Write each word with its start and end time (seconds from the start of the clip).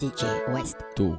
DJ 0.00 0.24
West. 0.48 0.76
Tout. 0.96 1.18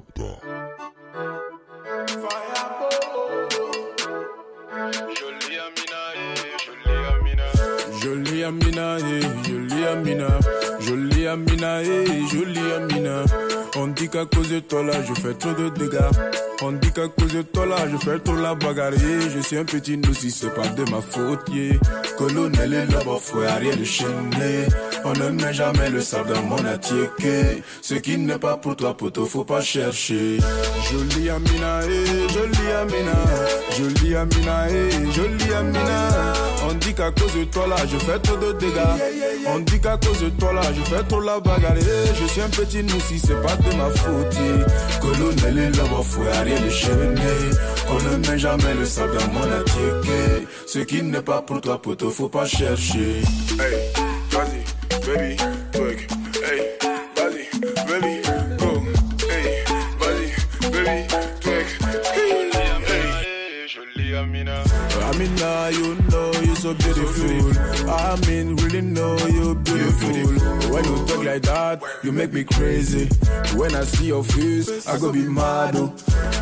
Jolie 5.22 5.60
Amina, 5.60 6.02
eh, 6.16 6.58
jolie 6.66 7.06
Amina. 7.14 7.46
Jolie 8.02 8.44
Amina, 8.44 8.98
eh, 8.98 9.22
jolie 9.44 9.86
Amina. 9.86 10.40
Jolie 10.80 11.28
Amina, 11.28 11.82
eh, 11.84 12.26
jolie 12.32 12.72
Amina. 12.76 13.24
On 13.78 13.88
dit 13.88 14.10
qu'à 14.10 14.26
cause 14.26 14.50
de 14.50 14.60
toi 14.62 14.84
là, 14.84 14.94
je 15.08 15.14
fais 15.14 15.34
trop 15.36 15.54
de 15.54 15.70
dégâts. 15.70 16.00
On 16.64 16.72
dit 16.72 16.92
qu'à 16.92 17.08
cause 17.08 17.34
de 17.34 17.42
toi 17.44 17.66
là, 17.68 17.78
je 17.92 17.98
fais 17.98 18.18
trop 18.20 18.36
la 18.36 18.56
bagarre. 18.56 18.94
yeah. 18.96 19.30
Je 19.30 19.40
suis 19.42 19.58
un 19.58 19.66
petit 19.66 19.98
nous 19.98 20.14
si 20.14 20.32
c'est 20.32 20.54
pas 20.54 20.68
de 20.68 20.90
ma 20.90 21.02
faute. 21.02 21.48
yeah. 21.54 21.76
Colonel 22.18 22.74
et 22.74 22.86
le 22.86 23.00
faut 23.20 23.40
rien 23.40 23.76
de 23.76 23.84
chaîner. 23.84 24.66
On 25.04 25.14
ne 25.14 25.30
met 25.30 25.54
jamais 25.54 25.90
le 25.90 26.02
sable 26.02 26.34
dans 26.34 26.44
mon 26.44 26.66
attiéké. 26.66 27.64
Ce 27.82 27.96
qui 27.96 28.18
n'est 28.18 28.38
pas 28.38 28.58
pour 28.58 28.76
toi, 28.76 28.96
poteau, 28.96 29.26
faut 29.26 29.44
pas 29.44 29.62
chercher. 29.62 30.38
Jolie 30.92 31.30
Amina, 31.30 31.80
eh, 31.86 32.34
jolie 32.34 32.72
Amina. 32.80 33.18
Jolie 33.78 34.16
Amina, 34.16 34.68
eh, 34.70 35.12
jolie 35.12 35.54
Amina. 35.54 36.10
On 36.70 36.74
dit 36.76 36.94
qu'à 36.94 37.12
cause 37.12 37.34
de 37.34 37.44
toi 37.46 37.68
là, 37.68 37.76
je 37.92 37.98
fais 37.98 38.20
trop 38.20 38.38
de 38.38 38.52
dégâts. 38.54 39.46
On 39.48 39.60
dit 39.60 39.80
qu'à 39.80 39.98
cause 39.98 40.22
de 40.22 40.30
toi 40.30 40.54
là, 40.54 40.62
je 40.76 40.82
fais 40.84 41.04
trop 41.04 41.22
la 41.22 41.40
bagarre. 41.40 41.76
Je 42.20 42.26
suis 42.28 42.42
un 42.42 42.50
petit 42.50 42.84
nous 42.84 43.00
si 43.00 43.20
c'est 43.20 43.42
pas 43.42 43.56
de 43.56 43.76
ma 43.76 43.90
faute. 43.90 44.38
Colonel 45.02 45.58
et 45.58 45.68
le 45.68 46.04
faut 46.04 46.22
rien 46.22 46.62
de 46.62 46.70
chaîner. 46.70 47.42
On 47.90 47.96
ne 47.96 48.28
met 48.28 48.38
jamais 48.38 48.74
le 48.76 48.86
sable 48.86 49.18
dans 49.18 49.34
mon 49.34 49.52
attiéké. 49.52 50.48
Ce 50.68 50.80
qui 50.80 51.02
n'est 51.02 51.22
pas 51.22 51.42
pour 51.42 51.60
toi, 51.60 51.82
poteau, 51.82 52.10
faut 52.10 52.30
pas 52.30 52.46
chercher. 52.46 53.22
Baby, 55.16 55.36
twerk. 55.72 56.00
Hey, 56.46 56.78
vas-y, 57.16 57.44
baby, 57.88 58.22
go. 58.58 58.80
Hey, 59.28 59.64
vas-y, 60.00 60.70
baby, 60.72 61.08
twerk. 61.40 61.68
Amina, 62.16 63.24
eh, 63.26 63.68
jolie 63.68 64.16
Amina. 64.16 65.70
You 65.72 65.96
know 66.10 66.32
you're 66.44 66.56
so 66.56 66.74
beautiful. 66.74 67.90
I 67.90 68.16
mean, 68.28 68.56
really 68.58 68.82
know 68.82 69.18
you're 69.28 69.56
beautiful. 69.56 70.10
When 70.72 70.84
you 70.86 71.06
talk 71.06 71.24
like 71.26 71.42
that, 71.44 71.82
you 72.04 72.12
make 72.12 72.34
me 72.34 72.44
crazy. 72.44 73.08
When 73.56 73.76
I 73.76 73.84
see 73.84 74.08
your 74.08 74.24
face, 74.24 74.88
I 74.88 74.98
go 74.98 75.12
be 75.12 75.28
mad. 75.28 75.76
oh. 75.76 75.94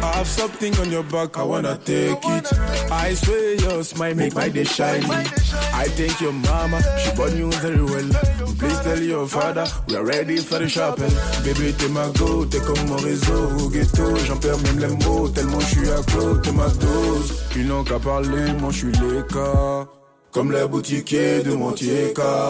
I 0.02 0.16
have 0.16 0.28
something 0.28 0.76
on 0.80 0.92
your 0.92 1.04
back, 1.04 1.38
I 1.38 1.44
wanna 1.44 1.78
take 1.84 2.24
it. 2.24 2.48
I 2.92 3.14
swear 3.14 3.56
your 3.56 3.84
smile 3.84 4.16
make 4.16 4.34
my 4.36 4.50
day 4.50 4.64
shiny. 4.64 5.06
I 5.06 5.88
thank 5.90 6.20
your 6.22 6.34
mama, 6.34 6.82
she 7.00 7.12
born 7.16 7.38
you 7.38 7.52
very 7.54 7.84
well. 7.84 8.10
Please 8.58 8.80
tell 8.82 9.00
your 9.00 9.28
father, 9.28 9.66
we 9.88 9.96
are 9.96 10.04
ready 10.04 10.38
for 10.38 10.60
the 10.60 10.68
shopping. 10.70 11.12
Baby, 11.44 11.74
t'es 11.78 11.90
ma 11.90 12.10
go, 12.12 12.46
t'es 12.46 12.60
comme 12.60 12.88
mon 12.88 12.98
réseau 12.98 13.50
au 13.60 13.70
ghetto. 13.70 14.16
J'en 14.26 14.38
perds 14.38 14.60
même 14.60 14.80
les 14.80 15.06
mots, 15.06 15.30
tellement 15.30 15.60
je 15.60 15.66
suis 15.66 15.90
à 15.90 16.02
côté, 16.12 16.50
t'es 16.50 16.52
ma 16.52 16.68
dose. 16.68 17.34
Ils 17.56 17.68
n'ont 17.68 17.84
qu'à 17.84 18.00
parler, 18.00 18.54
moi 18.60 18.72
je 18.72 18.78
suis 18.78 18.92
les 18.92 19.24
cas. 19.28 19.88
Comme 20.32 20.52
les 20.52 20.68
boutiquiers 20.68 21.42
de 21.44 21.54
Montieka. 21.54 22.50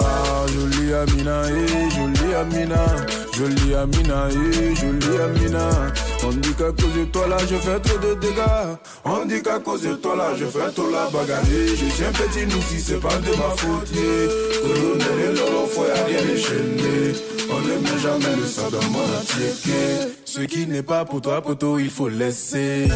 Jolie 0.53 0.93
Amina, 0.93 1.41
eh, 1.49 1.89
jolie 1.95 2.35
Amina. 2.35 2.85
Jolie 3.37 3.73
Amina, 3.75 4.27
eh, 4.29 4.75
jolie 4.75 5.21
Amina. 5.21 5.69
On 6.25 6.31
dit 6.31 6.53
qu'à 6.55 6.65
cause 6.71 6.93
de 6.97 7.05
toi 7.05 7.27
là, 7.27 7.37
je 7.49 7.55
fais 7.55 7.79
trop 7.79 7.97
de 7.97 8.13
dégâts. 8.19 8.77
On 9.05 9.25
dit 9.25 9.41
qu'à 9.41 9.59
cause 9.59 9.83
de 9.83 9.93
toi 9.95 10.15
là, 10.17 10.31
je 10.37 10.45
fais 10.45 10.71
trop 10.75 10.89
la 10.91 11.05
bagarre. 11.09 11.41
eh. 11.51 11.69
Je 11.69 11.85
suis 11.85 12.03
un 12.03 12.11
petit 12.11 12.45
nous 12.45 12.61
si 12.61 12.81
c'est 12.81 12.99
pas 12.99 13.15
de 13.17 13.29
ma 13.29 13.55
faute. 13.55 13.89
Colonel 14.61 15.31
et 15.31 15.35
l'or, 15.37 15.69
faut 15.69 15.85
y 15.85 16.11
rien 16.11 16.21
déchaîner. 16.25 17.13
On 17.49 17.59
ne 17.61 17.77
met 17.81 17.99
jamais 18.01 18.35
le 18.39 18.45
sang 18.45 18.69
dans 18.69 18.89
mon 18.91 19.03
attiéké. 19.19 20.13
Ce 20.25 20.41
qui 20.41 20.67
n'est 20.67 20.83
pas 20.83 21.05
pour 21.05 21.21
toi, 21.21 21.41
poteau, 21.41 21.79
il 21.79 21.89
faut 21.89 22.09
laisser. 22.09 22.87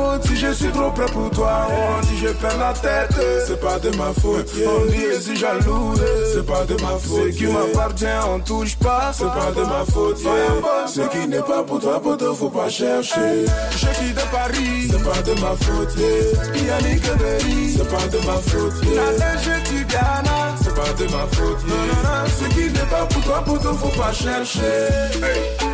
Faute 0.00 0.26
si 0.26 0.36
je 0.36 0.52
suis 0.52 0.70
trop 0.70 0.90
près 0.90 1.06
pour 1.06 1.30
toi 1.30 1.66
On 1.70 2.00
dit 2.06 2.18
je 2.22 2.28
perds 2.28 2.58
la 2.58 2.72
tête, 2.72 3.14
c'est 3.46 3.60
pas 3.60 3.78
de 3.78 3.90
ma 3.96 4.12
faute 4.20 4.50
On 4.66 4.86
dit 4.86 5.04
je 5.14 5.20
suis 5.20 5.36
jaloux, 5.36 5.94
c'est 6.32 6.46
pas 6.46 6.64
de 6.64 6.74
ma 6.74 6.98
faute 6.98 7.32
Ce 7.32 7.36
qui 7.36 7.46
m'appartient 7.46 8.06
on 8.28 8.40
touche 8.40 8.76
pas, 8.76 9.12
c'est 9.12 9.24
pas 9.24 9.52
de 9.54 9.62
ma 9.62 9.84
faute 9.92 10.20
yeah. 10.22 10.86
Ce 10.86 11.00
qui 11.12 11.28
n'est 11.28 11.42
pas 11.42 11.62
pour 11.62 11.80
toi 11.80 12.00
poteau 12.00 12.34
faut 12.34 12.50
pas 12.50 12.68
chercher 12.68 13.44
Je 13.72 13.86
quitte 13.98 14.14
de 14.14 14.30
Paris, 14.30 14.88
c'est 14.90 15.02
pas 15.02 15.22
de 15.22 15.40
ma 15.40 15.54
faute. 15.56 15.94
Yannick 16.66 17.02
Berry, 17.18 17.76
c'est 17.76 17.88
pas 17.88 18.06
de 18.08 18.18
ma 18.26 18.38
faute. 18.38 18.74
La 18.94 19.12
neige 19.12 19.68
du 19.70 19.84
Ghana, 19.84 20.54
c'est 20.62 20.74
pas 20.74 20.92
de 20.98 21.04
ma 21.04 21.26
faute 21.32 21.66
non, 21.66 21.74
non, 21.74 22.00
non. 22.04 22.30
Ce 22.38 22.54
qui 22.54 22.70
n'est 22.70 22.90
pas 22.90 23.04
pour 23.06 23.22
toi 23.22 23.42
poteau 23.44 23.74
faut 23.74 24.00
pas 24.00 24.12
chercher 24.12 24.60
Hey, 25.22 25.69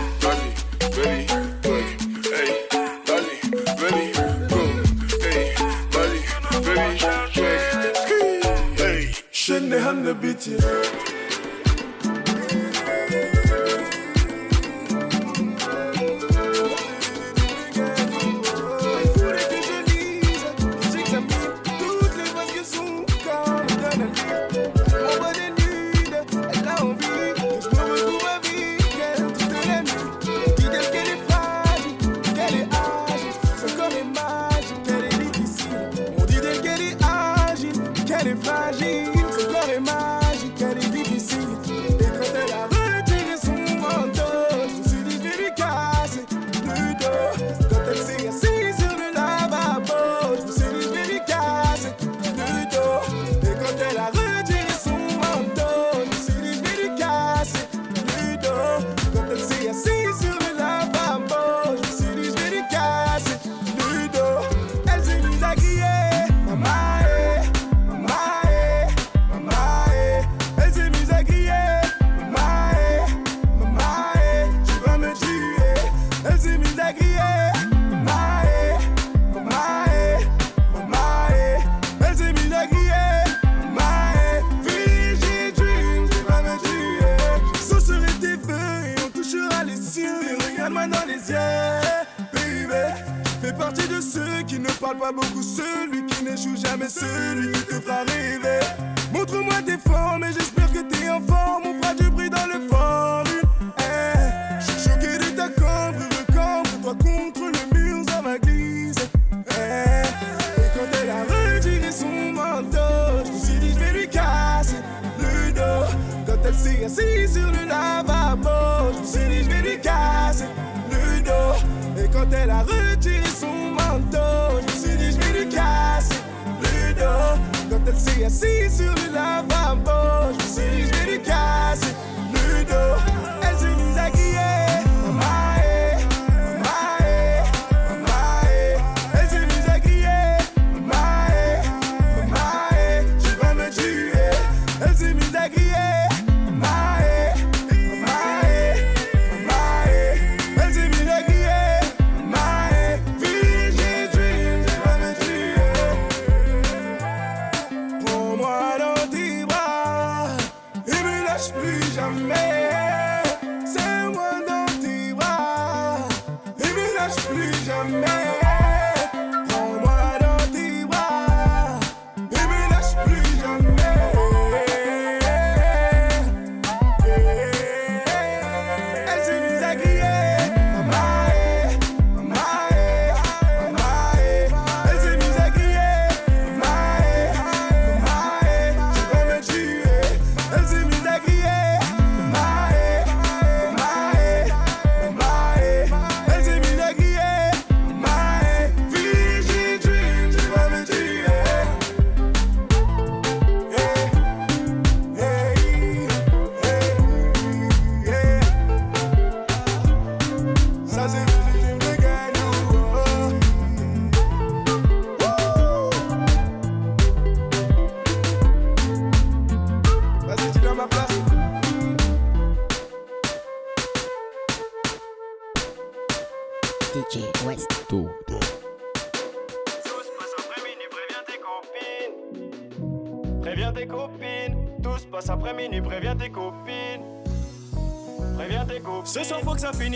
hand 10.46 10.64
a 10.64 11.15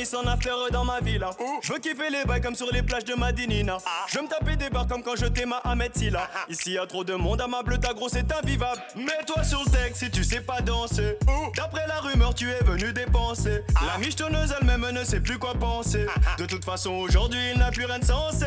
finisse 0.00 0.14
en 0.14 0.26
after 0.26 0.50
dans 0.72 0.84
ma 0.84 1.00
villa. 1.00 1.30
Je 1.62 1.72
veux 1.72 1.78
kiffer 1.78 2.10
les 2.10 2.24
bails 2.24 2.40
comme 2.40 2.54
sur 2.54 2.70
les 2.72 2.82
plages 2.82 3.04
de 3.04 3.14
Madinina. 3.14 3.78
Je 4.08 4.16
veux 4.18 4.24
me 4.24 4.28
taper 4.28 4.56
des 4.56 4.70
barres 4.70 4.86
comme 4.86 5.02
quand 5.02 5.16
je 5.16 5.26
t'aime 5.26 5.52
à 5.52 5.58
Ahmed 5.70 5.94
Silla. 5.96 6.28
Ici, 6.48 6.72
y 6.72 6.78
a 6.78 6.86
trop 6.86 7.04
de 7.04 7.14
monde, 7.14 7.40
à 7.40 7.46
ma 7.46 7.62
bleu, 7.62 7.78
ta 7.78 7.92
grosse 7.92 8.12
c'est 8.12 8.32
invivable. 8.32 8.80
Mets-toi 8.96 9.44
sur 9.44 9.62
le 9.64 9.70
texte 9.70 10.04
si 10.04 10.10
tu 10.10 10.24
sais 10.24 10.40
pas 10.40 10.60
danser. 10.60 11.18
D'après 11.56 11.86
la 11.86 12.00
rumeur, 12.00 12.34
tu 12.34 12.50
es 12.50 12.62
venu 12.64 12.92
dépenser. 12.92 13.62
La 13.86 13.98
michetonneuse 13.98 14.54
elle-même 14.60 14.88
ne 14.90 15.04
sait 15.04 15.20
plus 15.20 15.38
quoi 15.38 15.54
penser. 15.54 16.06
De 16.38 16.46
toute 16.46 16.64
façon, 16.64 16.92
aujourd'hui, 16.92 17.40
il 17.52 17.58
n'a 17.58 17.70
plus 17.70 17.84
rien 17.84 17.98
de 17.98 18.04
sensé. 18.04 18.46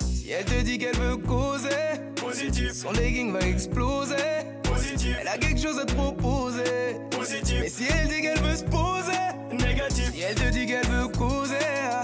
Si 0.00 0.30
elle 0.30 0.44
te 0.44 0.60
dit 0.62 0.78
qu'elle 0.78 0.96
veut 0.96 1.16
causer, 1.16 1.68
Positif, 2.16 2.72
son 2.72 2.92
legging 2.92 3.32
va 3.32 3.40
exploser. 3.40 4.14
positif, 4.62 5.16
Elle 5.20 5.28
a 5.28 5.36
quelque 5.38 5.60
chose 5.60 5.78
à 5.78 5.84
te 5.84 5.92
proposer. 5.92 6.62
Mais 6.64 7.16
positif, 7.16 7.64
si 7.68 7.84
elle 7.90 8.08
dit 8.08 8.22
qu'elle 8.22 8.40
veut 8.40 8.56
se 8.56 8.64
poser, 8.64 9.13
négatif, 9.74 10.10
si 10.14 10.20
elle 10.22 10.34
te 10.34 10.50
dit 10.50 10.66
qu'elle 10.66 10.86
veut 10.86 11.08
causer, 11.08 11.54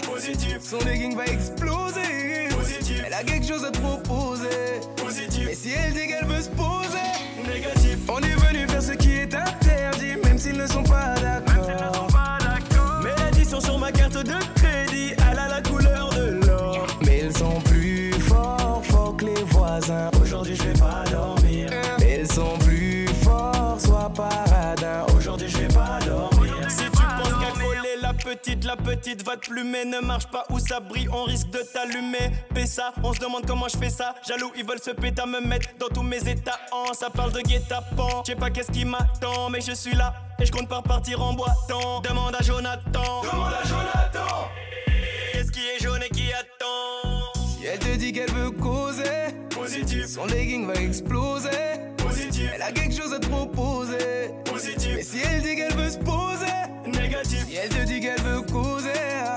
positif, 0.02 0.58
son 0.60 0.78
legging 0.78 1.16
va 1.16 1.24
exploser. 1.26 2.48
positif, 2.50 3.02
Elle 3.06 3.14
a 3.14 3.22
quelque 3.22 3.46
chose 3.46 3.64
à 3.64 3.70
te 3.70 3.78
proposer. 3.78 4.48
Mais 4.96 5.02
positif, 5.02 5.48
si 5.54 5.70
elle 5.72 5.92
dit 5.92 6.08
qu'elle 6.08 6.26
veut 6.26 6.42
se 6.42 6.50
poser, 6.50 7.52
négatif. 7.52 7.98
on 8.08 8.18
est 8.18 8.34
venu 8.46 8.66
faire 8.68 8.82
ce 8.82 8.92
qui 8.92 9.12
est 9.12 9.34
interdit, 9.34 10.16
même 10.24 10.38
s'ils 10.38 10.56
ne 10.56 10.66
sont 10.66 10.82
pas 10.82 11.14
d'accord. 11.20 11.59
La 28.70 28.76
petite 28.76 29.24
va 29.26 29.36
te 29.36 29.50
plumer. 29.50 29.84
Ne 29.84 29.98
marche 29.98 30.26
pas 30.28 30.44
où 30.50 30.60
ça 30.60 30.78
brille, 30.78 31.08
on 31.12 31.24
risque 31.24 31.50
de 31.50 31.58
t'allumer. 31.72 32.30
ça, 32.66 32.92
on 33.02 33.12
se 33.12 33.18
demande 33.18 33.44
comment 33.46 33.66
je 33.68 33.76
fais 33.76 33.90
ça. 33.90 34.14
Jaloux, 34.26 34.52
ils 34.56 34.64
veulent 34.64 34.80
se 34.80 34.92
péter 34.92 35.22
à 35.22 35.26
me 35.26 35.40
mettre 35.40 35.70
dans 35.78 35.88
tous 35.88 36.02
mes 36.04 36.28
états. 36.28 36.60
En 36.70 36.92
ça 36.92 37.10
parle 37.10 37.32
de 37.32 37.40
guet-apens. 37.40 38.22
Je 38.24 38.32
sais 38.32 38.36
pas 38.36 38.50
qu'est-ce 38.50 38.70
qui 38.70 38.84
m'attend, 38.84 39.50
mais 39.50 39.60
je 39.60 39.72
suis 39.72 39.96
là. 39.96 40.14
Et 40.38 40.46
je 40.46 40.52
compte 40.52 40.68
pas 40.68 40.76
repartir 40.76 41.20
en 41.20 41.32
boitant. 41.32 42.00
Demande 42.00 42.36
à 42.38 42.42
Jonathan. 42.42 43.22
Demande 43.22 43.54
à 43.54 43.66
Jonathan. 43.66 44.48
Qu'est-ce 45.32 45.50
qui 45.50 45.60
est 45.60 45.82
jaune 45.82 46.02
et 46.04 46.10
qui 46.10 46.32
attend? 46.32 47.32
Si 47.58 47.66
elle 47.66 47.78
te 47.78 47.96
dit 47.96 48.12
qu'elle 48.12 48.30
veut 48.30 48.52
causer, 48.52 49.34
Positif, 49.50 50.06
son 50.06 50.26
legging 50.26 50.66
va 50.66 50.74
exploser. 50.74 51.50
positif, 51.98 52.50
Elle 52.54 52.62
a 52.62 52.70
quelque 52.70 52.94
chose 52.94 53.12
à 53.12 53.18
te 53.18 53.26
proposer. 53.26 53.98
Mais 53.98 54.50
positif, 54.50 55.00
si 55.02 55.18
elle 55.20 55.42
dit 55.42 55.56
qu'elle 55.56 55.74
veut 55.74 55.90
se 55.90 55.98
poser, 55.98 56.46
négatif, 57.10 57.44
si 57.48 57.56
elle 57.56 57.68
te 57.68 57.84
dit 57.84 58.00
qu'elle 58.00 58.20
veut 58.22 58.42
causer, 58.42 58.88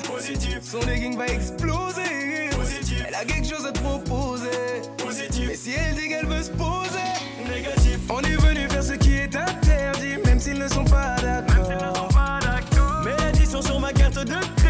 positif, 0.05 0.59
son 0.61 0.79
legging 0.85 1.17
va 1.17 1.25
exploser. 1.27 2.49
positif, 2.55 3.03
Elle 3.07 3.15
a 3.15 3.25
quelque 3.25 3.47
chose 3.47 3.65
à 3.65 3.71
te 3.71 3.79
proposer. 3.79 4.49
Mais 4.97 5.03
positif, 5.03 5.51
si 5.55 5.71
elle 5.71 5.95
dit 5.95 6.07
qu'elle 6.07 6.27
veut 6.27 6.43
se 6.43 6.51
poser, 6.51 7.09
négatif. 7.47 7.99
on 8.09 8.21
est 8.21 8.37
venu 8.37 8.69
faire 8.69 8.83
ce 8.83 8.93
qui 8.93 9.15
est 9.15 9.35
interdit, 9.35 10.17
même 10.25 10.39
s'ils 10.39 10.59
ne 10.59 10.67
sont 10.67 10.85
pas 10.85 11.15
d'accord. 11.21 12.09
Mais 13.03 13.11
l'addition 13.23 13.61
sur 13.61 13.79
ma 13.79 13.91
carte 13.91 14.23
de 14.23 14.62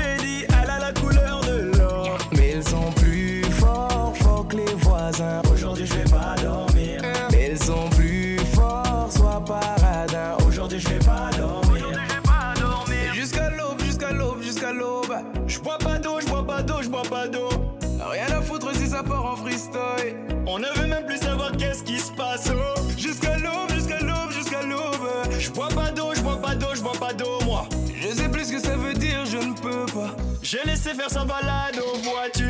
On 20.56 20.60
ne 20.60 20.68
veut 20.76 20.86
même 20.86 21.04
plus 21.08 21.18
savoir 21.18 21.52
qu'est-ce 21.58 21.82
qui 21.82 21.98
se 21.98 22.12
passe. 22.12 22.48
Oh. 22.54 22.80
Jusqu'à 22.96 23.38
l'aube, 23.40 23.72
jusqu'à 23.74 23.98
l'aube, 24.02 24.30
jusqu'à 24.32 24.62
l'aube. 24.62 25.10
Je 25.40 25.50
bois 25.50 25.70
pas 25.70 25.90
d'eau, 25.90 26.14
je 26.14 26.22
bois 26.22 26.40
pas 26.40 26.54
d'eau, 26.54 26.68
je 26.76 26.82
bois 26.82 26.94
pas 27.00 27.12
d'eau, 27.12 27.40
moi. 27.44 27.68
Je 28.00 28.10
sais 28.10 28.30
plus 28.30 28.46
ce 28.46 28.52
que 28.52 28.60
ça 28.60 28.76
veut 28.76 28.94
dire, 28.94 29.26
je 29.26 29.38
ne 29.38 29.56
peux 29.56 29.88
pas. 29.92 30.16
J'ai 30.44 30.60
laissé 30.64 30.94
faire 30.94 31.10
sa 31.10 31.26
balade 31.26 31.82
au 31.82 31.98
voiturier. 31.98 32.43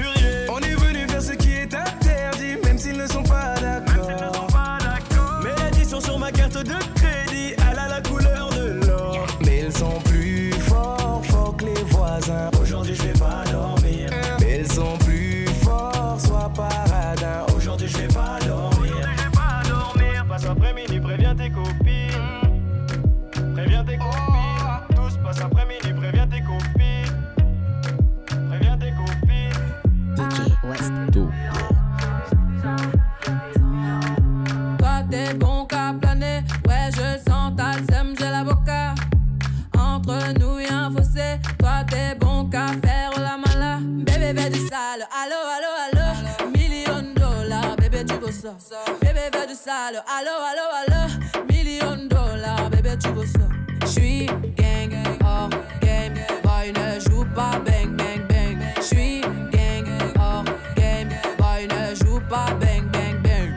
Allo, 49.67 50.01
allo, 50.07 50.65
allo. 50.73 51.45
Million 51.47 52.07
dollars, 52.07 52.69
bébé, 52.69 52.97
tu 52.99 53.09
veux 53.09 53.25
ça. 53.25 53.47
J'suis 53.85 54.25
gang, 54.55 54.93
hors 55.23 55.49
game. 55.81 56.15
Boy, 56.43 56.73
ne 56.73 56.99
joue 56.99 57.25
pas 57.33 57.59
bang, 57.65 57.95
bang, 57.95 58.27
bang. 58.27 58.57
J'suis 58.81 59.21
gang, 59.51 59.85
hors 60.19 60.43
game. 60.75 61.09
Boy, 61.37 61.67
ne 61.67 61.95
joue 61.95 62.19
pas 62.29 62.53
bang, 62.59 62.89
bang, 62.91 63.21
bang. 63.21 63.53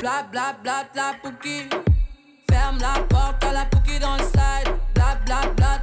Bla, 0.00 0.26
bla, 0.30 0.56
bla, 0.62 0.84
bla, 0.92 1.14
pouki. 1.22 1.68
Ferme 2.50 2.78
la 2.80 3.00
porte 3.08 3.44
à 3.44 3.52
la 3.52 3.64
pouki 3.66 3.98
dans 3.98 4.16
le 4.16 4.22
side. 4.22 4.72
Bla, 4.94 5.16
bla, 5.24 5.40
bla, 5.56 5.80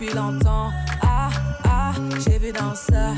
Depuis 0.00 0.14
longtemps, 0.14 0.70
ah, 1.02 1.28
ah, 1.64 1.92
j'ai 2.20 2.38
vu 2.38 2.52
dans 2.52 2.72
ça. 2.72 3.14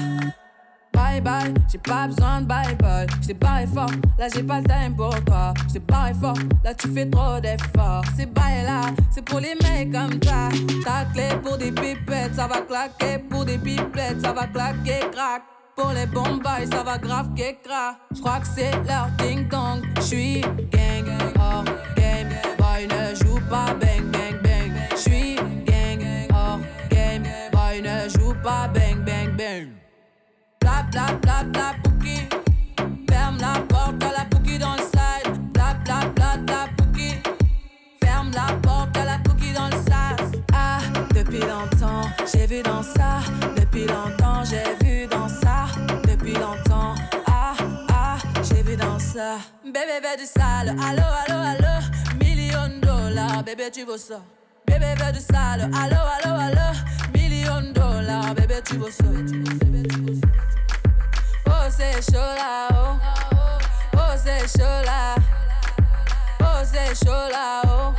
Bye 0.95 1.21
bye, 1.21 1.53
j'ai 1.71 1.77
pas 1.77 2.07
besoin 2.07 2.41
de 2.41 2.47
bye 2.47 2.75
bye. 2.77 3.07
J't'ai 3.21 3.35
barré 3.35 3.67
fort, 3.67 3.91
là 4.19 4.29
j'ai 4.35 4.43
pas 4.43 4.61
le 4.61 4.67
time 4.67 4.97
pour 4.97 5.15
toi. 5.25 5.53
J't'ai 5.69 5.81
barré 5.81 6.15
fort, 6.15 6.39
là 6.65 6.73
tu 6.73 6.89
fais 6.89 7.05
trop 7.05 7.39
d'efforts. 7.39 8.05
C'est 8.17 8.33
bye 8.33 8.65
là, 8.65 8.81
c'est 9.11 9.23
pour 9.23 9.41
les 9.41 9.55
mecs 9.57 9.93
comme 9.93 10.19
toi. 10.21 10.49
Ta 10.83 11.05
clé 11.13 11.29
pour 11.43 11.59
des 11.59 11.71
pipettes, 11.71 12.35
ça 12.35 12.47
va 12.47 12.63
claquer. 12.63 13.19
Pour 13.29 13.45
des 13.45 13.59
pipettes, 13.59 14.23
ça 14.23 14.33
va 14.33 14.47
claquer, 14.47 15.01
crack. 15.13 15.43
Pour 15.77 15.93
les 15.93 16.07
bombes, 16.07 16.43
ça 16.73 16.83
va 16.83 16.97
grave 16.97 17.29
qu'écra. 17.37 17.97
J'crois 18.15 18.41
que 18.41 18.47
c'est 18.47 18.73
leur 18.87 19.09
ding 19.19 19.47
dong. 19.49 19.83
J'suis 20.01 20.41
gang, 20.41 21.35
hors 21.39 21.65
game. 21.95 22.29
Boy, 22.59 22.87
ne 22.87 23.15
joue 23.17 23.39
pas 23.51 23.75
bang. 23.75 24.10
Pas 28.43 28.69
bang, 28.69 29.05
bang, 29.05 29.37
bang. 29.37 29.69
Bla 30.61 30.87
bla. 30.91 31.07
Ferme 33.09 33.39
la 33.39 33.61
porte 33.69 34.03
à 34.03 34.13
la 34.19 34.25
pouki 34.25 34.59
dans 34.59 34.75
le 34.75 34.83
side. 34.83 35.53
Bla 35.53 35.75
bla. 35.85 36.67
Ferme 38.03 38.31
la 38.33 38.55
porte 38.63 38.97
à 38.97 39.05
la 39.05 39.19
pouki 39.19 39.53
dans 39.53 39.67
le 39.67 39.73
sas. 39.73 40.41
Ah, 40.53 40.79
depuis 41.15 41.41
longtemps, 41.41 42.09
j'ai 42.33 42.47
vu 42.47 42.63
dans 42.63 42.83
ça. 42.83 43.21
Depuis 43.57 43.87
longtemps, 43.87 44.43
j'ai 44.45 44.85
vu 44.85 45.07
dans 45.07 45.29
ça. 45.29 45.67
Depuis 46.09 46.35
longtemps, 46.35 46.95
ah, 47.27 47.55
ah, 47.91 48.17
j'ai 48.43 48.63
vu 48.63 48.77
dans 48.77 48.99
ça. 48.99 49.39
Bébé 49.65 50.01
veut 50.03 50.17
du 50.19 50.27
sale. 50.27 50.75
Allo, 50.83 51.03
allo, 51.27 51.39
allo. 51.53 51.75
Million 52.21 52.81
dollars, 52.81 53.43
bébé, 53.45 53.71
tu 53.73 53.85
veux 53.85 53.99
ça. 53.99 54.21
Bébé 54.67 54.95
veut 54.99 55.13
du 55.13 55.21
sale. 55.21 55.71
Allo, 55.75 56.01
allo, 56.17 56.41
allo. 56.41 57.10
Million 57.41 57.73
dollars, 57.73 58.35
bébé, 58.35 58.57
tu 58.63 58.75
ça. 58.91 59.05
Oh, 61.47 61.53
c'est 61.71 62.13
chaud 62.13 62.19
là, 62.19 62.69
oh. 62.71 62.99
Oh, 63.95 63.99
c'est 64.17 64.47
chaud 64.59 64.85
là. 64.85 65.15
Oh, 66.41 66.45
c'est 66.65 66.95
chaud 66.95 67.31
là, 67.33 67.63
oh. 67.65 67.95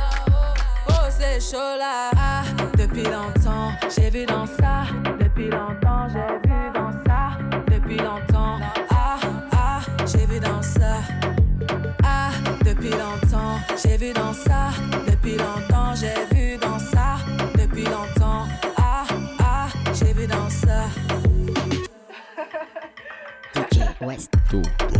Oh, 0.88 0.92
c'est 1.10 1.40
chaud 1.40 1.76
là. 1.76 2.10
Ah, 2.16 2.42
depuis 2.78 3.02
longtemps, 3.02 3.72
j'ai 3.96 4.10
vu 4.10 4.26
dans 4.26 4.46
ça. 4.46 4.84
Depuis 5.18 5.50
longtemps, 5.50 6.06
j'ai 6.08 6.48
vu 6.48 6.72
dans 6.72 6.92
ça. 7.04 7.38
Depuis 7.66 7.96
longtemps, 7.96 8.60
ah, 8.90 9.18
ah, 9.52 9.80
j'ai 10.06 10.24
vu 10.26 10.38
dans 10.38 10.62
ça. 10.62 11.00
Ah, 12.04 12.30
depuis 12.64 12.90
longtemps, 12.90 13.58
j'ai 13.82 13.96
vu 13.96 14.12
dans 14.12 14.32
ça. 14.32 14.70
DJ 24.30 24.91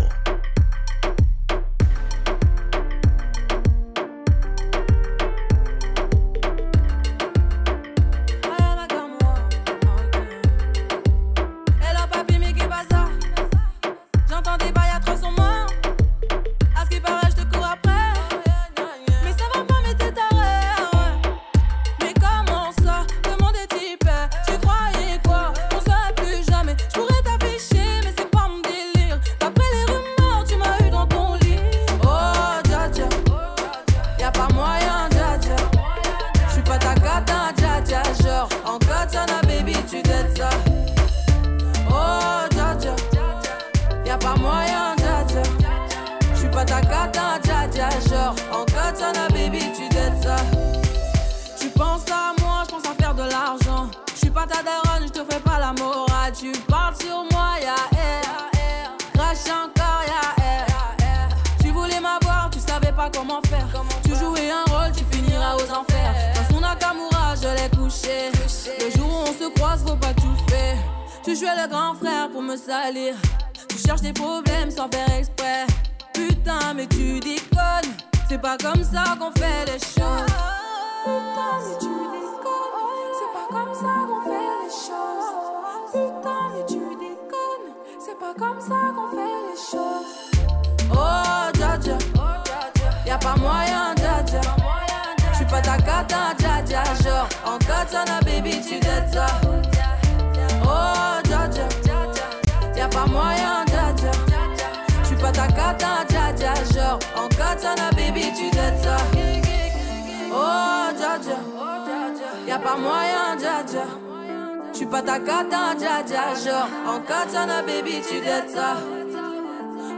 J'suis 114.73 114.87
pas 114.87 115.03
ta 115.03 115.19
cata, 115.19 115.75
dja 115.79 116.03
dja. 116.07 116.35
Genre, 116.35 116.69
en 116.87 117.01
katana, 117.01 117.63
baby, 117.63 118.01
tu 118.09 118.21
t'aides 118.21 118.49
ça. 118.49 118.77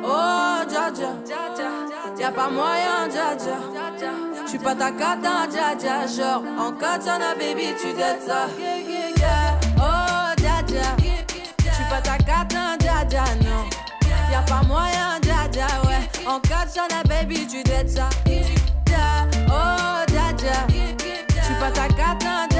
Oh, 0.04 0.64
dja. 0.68 0.90
Y'a 2.18 2.30
pas 2.30 2.48
moyen, 2.50 3.08
dja. 3.08 3.36
J'suis 4.46 4.58
pas 4.58 4.74
ta 4.74 4.90
cata, 4.90 5.46
dja 5.50 5.74
dja. 5.78 6.06
Genre, 6.06 6.42
en 6.58 6.72
katana, 6.72 7.34
baby, 7.38 7.74
tu 7.80 7.94
t'aides 7.94 8.22
ça. 8.26 8.48
Oh, 9.78 10.34
dja. 10.36 10.62
J'suis 11.58 11.88
pas 11.88 12.00
ta 12.00 12.16
cata, 12.18 12.76
dja 12.78 13.04
dja, 13.08 13.24
non. 13.42 13.64
Y'a 14.32 14.42
pas 14.42 14.62
moyen, 14.66 15.20
dja, 15.22 15.66
ouais. 15.86 16.26
En 16.26 16.40
katana, 16.40 17.02
baby, 17.08 17.46
tu 17.46 17.62
t'aides 17.62 17.90
ça. 17.90 18.08
Oh, 19.48 20.04
dja. 20.08 20.66
J'suis 21.42 21.54
pas 21.60 21.70
ta 21.70 21.88
dja, 21.88 22.53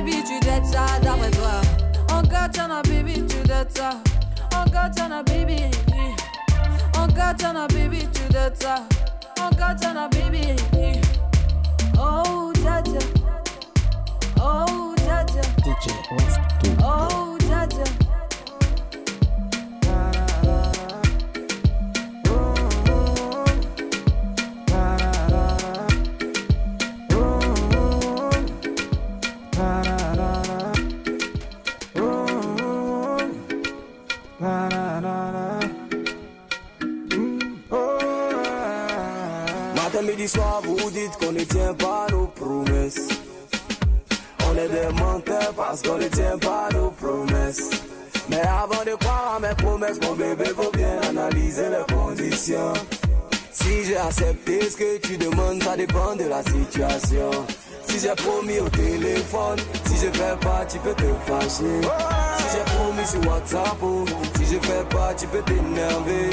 baby, 0.00 0.22
tu 0.24 0.40
t'aides 0.40 0.64
ça, 0.64 0.86
d'après 1.02 1.30
toi. 1.30 1.60
En 2.12 2.22
katana, 2.22 2.82
baby, 2.82 3.24
tu 3.26 3.36
t'aides 3.42 3.70
ça. 3.76 3.90
En 4.54 4.64
katana, 4.70 5.22
baby. 5.22 5.64
En 6.96 7.06
katana, 7.08 7.66
baby, 7.68 8.08
tu 8.12 8.22
t'aides 8.32 8.56
ça. 8.60 8.76
En 9.40 9.50
katana, 9.50 10.08
baby. 10.08 10.56
Oh, 11.98 12.52
dja 12.54 12.82
dja. 12.82 12.98
Oh, 14.42 14.94
dja 14.96 15.24
dja. 15.24 15.42
DJ 15.64 15.92
West. 16.12 16.40
Oh, 16.82 17.36
Jaja. 17.48 17.99
Midi, 40.20 40.32
soir, 40.32 40.60
vous 40.62 40.90
dites 40.90 41.16
qu'on 41.18 41.32
ne 41.32 41.44
tient 41.44 41.72
pas 41.72 42.06
nos 42.10 42.26
promesses. 42.26 43.08
On 44.46 44.54
est 44.54 44.68
des 44.68 44.92
menteurs 45.00 45.54
parce 45.56 45.80
qu'on 45.80 45.96
ne 45.96 46.08
tient 46.08 46.36
pas 46.36 46.68
nos 46.74 46.90
promesses. 46.90 47.70
Mais 48.28 48.42
avant 48.42 48.84
de 48.84 48.96
croire 48.96 49.36
à 49.36 49.40
mes 49.40 49.54
promesses, 49.54 49.98
mon 50.02 50.14
bébé, 50.14 50.44
faut 50.54 50.70
bien 50.72 51.00
analyser 51.08 51.70
les 51.70 51.94
conditions. 51.94 52.74
Si 53.50 53.84
j'ai 53.86 53.96
accepté 53.96 54.60
ce 54.68 54.76
que 54.76 54.98
tu 54.98 55.16
demandes, 55.16 55.62
ça 55.62 55.74
dépend 55.74 56.14
de 56.14 56.24
la 56.24 56.42
situation. 56.42 57.30
Si 57.88 57.98
j'ai 58.00 58.14
promis 58.14 58.58
au 58.58 58.68
téléphone, 58.68 59.58
si 59.86 59.94
je 59.96 60.12
fais 60.12 60.36
pas, 60.42 60.66
tu 60.68 60.78
peux 60.80 60.94
te 60.94 61.10
fâcher. 61.24 61.80
Si 62.36 62.44
j'ai 62.52 62.64
promis 62.74 63.06
sur 63.06 63.26
WhatsApp, 63.26 63.78
oh, 63.82 64.04
si 64.36 64.44
je 64.44 64.60
fais 64.60 64.84
pas, 64.90 65.14
tu 65.16 65.26
peux 65.28 65.42
t'énerver. 65.42 66.28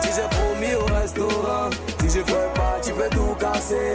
Si 0.00 0.08
j'ai 0.16 0.28
promis 0.30 0.74
au 0.74 0.86
restaurant, 0.86 1.68
si 2.08 2.18
je 2.18 2.24
fais 2.24 2.48
pas, 2.54 2.78
tu 2.82 2.92
peux 2.92 3.08
tout 3.10 3.34
casser. 3.38 3.94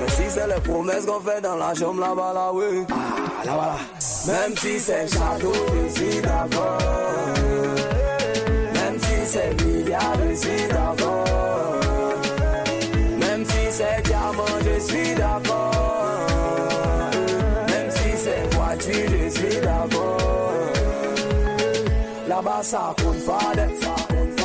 Mais 0.00 0.08
si 0.08 0.22
c'est 0.28 0.46
les 0.46 0.60
promesses 0.60 1.06
qu'on 1.06 1.20
fait 1.20 1.40
dans 1.40 1.56
la 1.56 1.74
chambre 1.74 2.00
là-bas, 2.00 2.32
là, 2.34 2.50
oui. 2.52 2.84
Ah, 2.90 3.46
là, 3.46 3.52
voilà. 3.54 3.76
Même 4.26 4.56
si 4.56 4.78
c'est 4.80 5.06
château, 5.08 5.52
je 5.52 5.94
suis 5.94 6.20
d'accord. 6.20 6.78
Même 8.72 8.98
si 8.98 9.26
c'est 9.26 9.62
milliard, 9.64 10.16
je 10.28 10.34
suis 10.34 10.68
d'accord. 10.68 11.80
Même 13.18 13.44
si 13.44 13.70
c'est 13.70 14.02
diamant, 14.04 14.58
je 14.64 14.80
suis 14.80 15.14
d'accord. 15.14 15.72
Même 17.68 17.90
si 17.90 18.16
c'est 18.16 18.54
voiture, 18.54 19.10
je 19.10 19.28
suis 19.30 19.60
d'accord. 19.60 20.20
Là-bas, 22.28 22.62
ça 22.62 22.94
compte 23.02 23.24
pas 23.24 23.54
de. 23.54 23.74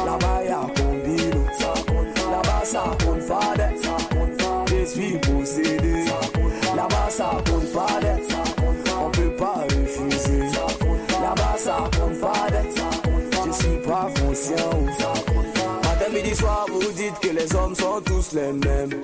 Là-bas, 0.05 0.43
y'a 0.43 0.78
ça 2.69 2.83
compte 3.03 3.25
pas. 3.27 3.53
Je 4.67 4.85
suis 4.85 5.17
possédé. 5.17 6.05
Là-bas, 6.75 7.09
ça 7.09 7.31
compte 7.49 7.71
pas 7.73 7.99
de. 8.01 8.93
On 9.01 9.09
peut 9.09 9.35
pas 9.37 9.63
refuser. 9.63 10.43
Là-bas, 11.21 11.55
ça 11.57 11.77
compte 11.97 12.19
pas. 12.19 12.47
Je 13.45 13.51
suis 13.51 13.77
pas 13.77 14.07
conscient. 14.19 14.79
Matin, 15.83 16.13
midi, 16.13 16.35
soir, 16.35 16.65
vous 16.71 16.91
dites 16.91 17.19
que 17.19 17.29
les 17.29 17.55
hommes 17.55 17.75
sont 17.75 18.01
tous 18.05 18.33
les 18.33 18.53
mêmes. 18.53 19.01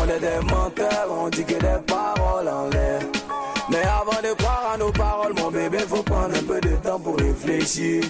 On 0.00 0.08
est 0.08 0.20
des 0.20 0.46
menteurs, 0.46 1.08
on 1.10 1.28
dit 1.28 1.44
que 1.44 1.54
des 1.54 1.82
paroles 1.86 2.48
en 2.48 2.68
l'air. 2.70 3.00
Mais 3.70 3.82
avant 3.82 4.20
de 4.22 4.34
croire 4.34 4.72
à 4.74 4.78
nos 4.78 4.90
paroles, 4.90 5.34
mon 5.36 5.50
bébé, 5.50 5.78
faut 5.80 6.02
prendre 6.02 6.34
un 6.34 6.42
peu 6.42 6.60
de 6.60 6.74
temps 6.76 6.98
pour 6.98 7.16
réfléchir. 7.18 8.02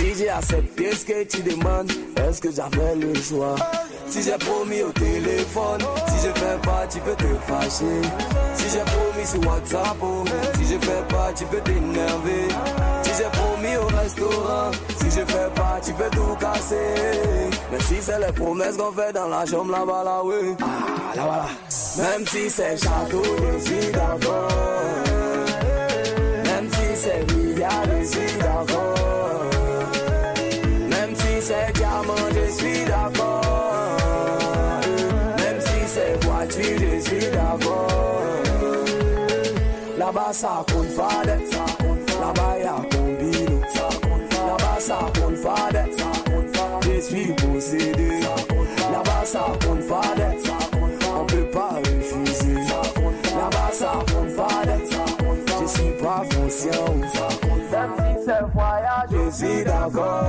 Si 0.00 0.14
j'ai 0.14 0.30
accepté 0.30 0.92
ce 0.92 1.04
que 1.04 1.24
tu 1.24 1.42
demandes, 1.42 1.92
est-ce 2.16 2.40
que 2.40 2.50
j'avais 2.50 2.96
le 2.96 3.12
choix? 3.16 3.54
Si 4.06 4.22
j'ai 4.22 4.38
promis 4.38 4.80
au 4.80 4.90
téléphone, 4.92 5.82
si 6.08 6.26
je 6.26 6.32
fais 6.40 6.58
pas, 6.62 6.86
tu 6.90 7.00
peux 7.00 7.14
te 7.14 7.26
fâcher. 7.46 8.00
Si 8.54 8.70
j'ai 8.70 8.80
promis 8.80 9.26
sur 9.26 9.46
WhatsApp, 9.46 9.96
oh, 10.02 10.24
si 10.54 10.72
je 10.72 10.78
fais 10.78 11.02
pas, 11.14 11.30
tu 11.36 11.44
peux 11.44 11.60
t'énerver. 11.60 12.48
Si 13.02 13.10
j'ai 13.18 13.28
promis 13.30 13.76
au 13.76 13.86
restaurant, 13.94 14.70
si 14.98 15.04
je 15.04 15.24
fais 15.26 15.50
pas, 15.54 15.78
tu 15.84 15.92
peux 15.92 16.10
tout 16.10 16.34
casser. 16.40 17.50
Mais 17.70 17.80
si 17.80 17.96
c'est 18.00 18.18
les 18.18 18.32
promesses 18.32 18.78
qu'on 18.78 18.92
fait 18.92 19.12
dans 19.12 19.28
la 19.28 19.44
chambre 19.44 19.70
là-bas, 19.70 20.02
là, 20.02 20.22
oui. 20.24 20.56
Ah, 20.62 21.14
là. 21.14 21.46
Même 21.98 22.26
si 22.26 22.48
c'est 22.48 22.78
château, 22.78 23.22
je 23.22 23.64
suis. 23.66 23.92
Même 26.42 26.70
si 26.72 26.96
c'est 26.96 27.32
milliard, 27.34 27.84
je 28.00 28.06
suis. 28.06 28.30
D'accord. 37.50 37.86
Là-bas, 39.98 40.32
ça 40.32 40.64
compte 40.72 40.96
pas 40.96 41.24
de. 41.24 41.36
Là-bas, 42.20 42.58
y'a 42.58 42.96
combino. 42.96 43.60
Là-bas, 44.46 44.78
ça 44.78 44.98
compte 45.14 45.42
pas 45.42 45.68
de. 45.72 45.82
Je 46.82 47.00
suis 47.00 47.32
possédé. 47.34 48.20
Là-bas, 48.92 49.24
ça 49.24 49.44
compte 49.64 49.86
pas 49.86 50.14
de. 50.16 50.50
On 51.16 51.24
peut 51.26 51.50
pas 51.52 51.78
refuser. 51.78 52.54
Là-bas, 53.36 53.70
ça 53.72 53.92
compte 54.12 54.36
pas 54.36 54.64
de. 54.66 54.76
Je 55.60 55.66
suis 55.66 55.92
pas 56.02 56.22
conscient. 56.34 56.94
Même 57.70 57.92
si 57.98 58.24
c'est 58.24 58.44
voyage, 58.54 59.10
je 59.10 59.30
suis 59.30 59.64
d'accord. 59.64 60.24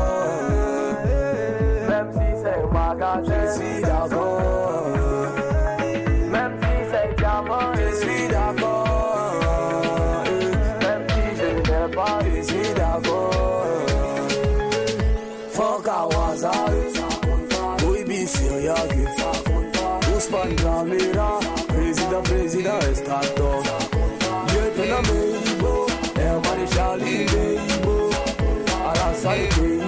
Même 1.89 2.11
si 2.13 2.27
c'est 2.43 2.73
magasin, 2.73 3.21
je 3.25 3.51
suis 3.53 3.81
d'accord. 3.81 4.50
I 22.61 22.77
es 22.91 23.03
trato. 23.03 23.63
Yo 24.53 24.69
to 24.75 24.85
la 24.85 25.01
meibo, 25.01 25.87
everybody 26.15 26.67
shall 26.67 26.99
be 26.99 27.25
meibo. 27.25 28.11
A 28.85 28.93
la. 28.93 29.80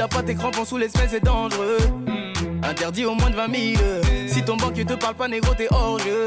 T'as 0.00 0.08
pas 0.08 0.22
tes 0.22 0.34
crampons 0.34 0.64
sous 0.64 0.78
l'espèce, 0.78 1.10
c'est 1.10 1.22
dangereux. 1.22 1.76
Interdit 2.62 3.04
au 3.04 3.14
moins 3.14 3.28
de 3.28 3.36
20 3.36 3.74
000. 3.74 3.82
Si 4.28 4.42
ton 4.42 4.56
banquier 4.56 4.86
te 4.86 4.94
parle 4.94 5.14
pas, 5.14 5.28
négro, 5.28 5.52
t'es 5.54 5.68
hors 5.70 5.98
jeu. 5.98 6.24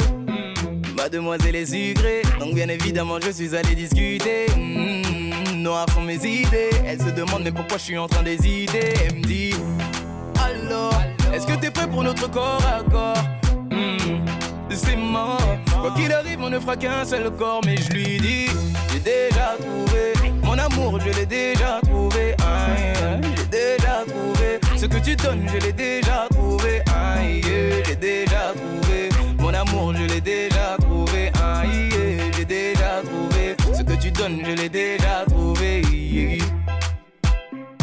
Mademoiselle 0.95 1.55
est 1.55 1.65
sucrée, 1.65 2.21
donc 2.39 2.53
bien 2.53 2.69
évidemment, 2.69 3.17
je 3.19 3.31
suis 3.31 3.55
allé 3.55 3.73
discuter. 3.73 4.45
Mm, 4.55 5.63
noir 5.63 5.87
sont 5.91 6.03
mes 6.03 6.23
idées. 6.23 6.69
Elle 6.85 7.01
se 7.01 7.09
demande, 7.09 7.41
mais 7.45 7.51
pourquoi 7.51 7.79
je 7.79 7.83
suis 7.83 7.97
en 7.97 8.07
train 8.07 8.21
d'hésiter? 8.21 8.93
Elle 9.07 9.15
me 9.15 9.23
dit, 9.23 9.55
alors, 10.39 10.93
est-ce 11.33 11.47
que 11.47 11.53
t'es 11.53 11.71
prêt 11.71 11.87
pour 11.87 12.03
notre 12.03 12.29
corps 12.29 12.61
à 12.67 12.83
corps? 12.83 13.25
C'est 14.69 14.95
mort. 14.95 15.41
Quoi 15.81 15.91
qu'il 15.95 16.13
arrive, 16.13 16.39
on 16.41 16.49
ne 16.51 16.59
fera 16.59 16.77
qu'un 16.77 17.05
seul 17.05 17.31
corps, 17.31 17.61
mais 17.65 17.77
je 17.77 17.89
lui 17.91 18.19
dis, 18.19 18.45
j'ai 18.91 18.99
déjà 18.99 19.55
trouvé. 19.59 20.13
Mon 20.43 20.59
amour, 20.59 20.99
je 20.99 21.09
l'ai 21.19 21.25
déjà 21.25 21.79
trouvé. 21.83 22.35
Déjà 23.63 24.03
trouvé. 24.07 24.59
Ce 24.75 24.85
que 24.85 24.97
tu 24.97 25.15
donnes, 25.15 25.47
je 25.53 25.57
l'ai 25.65 25.73
déjà 25.73 26.27
trouvé. 26.29 26.81
Aïe, 26.93 27.41
j'ai 27.85 27.95
déjà 27.95 28.53
trouvé. 28.55 29.09
Mon 29.39 29.53
amour, 29.53 29.93
je 29.95 30.03
l'ai 30.03 30.21
déjà 30.21 30.77
trouvé. 30.79 31.31
Aïe, 31.41 31.89
j'ai 32.35 32.45
déjà 32.45 33.01
trouvé. 33.03 33.55
Ce 33.73 33.81
que 33.81 33.95
tu 34.01 34.11
donnes, 34.11 34.41
je 34.45 34.51
l'ai 34.51 34.69
déjà 34.69 35.25
trouvé. 35.27 35.81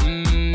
Mm, 0.05 0.55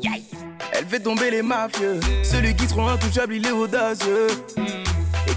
yeah. 0.00 0.12
Elle 0.74 0.86
fait 0.86 1.00
tomber 1.00 1.30
les 1.30 1.42
mafieux. 1.42 2.00
Celui 2.22 2.54
qui 2.54 2.66
sera 2.66 2.92
intouchable, 2.92 3.34
il 3.34 3.46
est 3.46 3.52
audacieux 3.52 4.28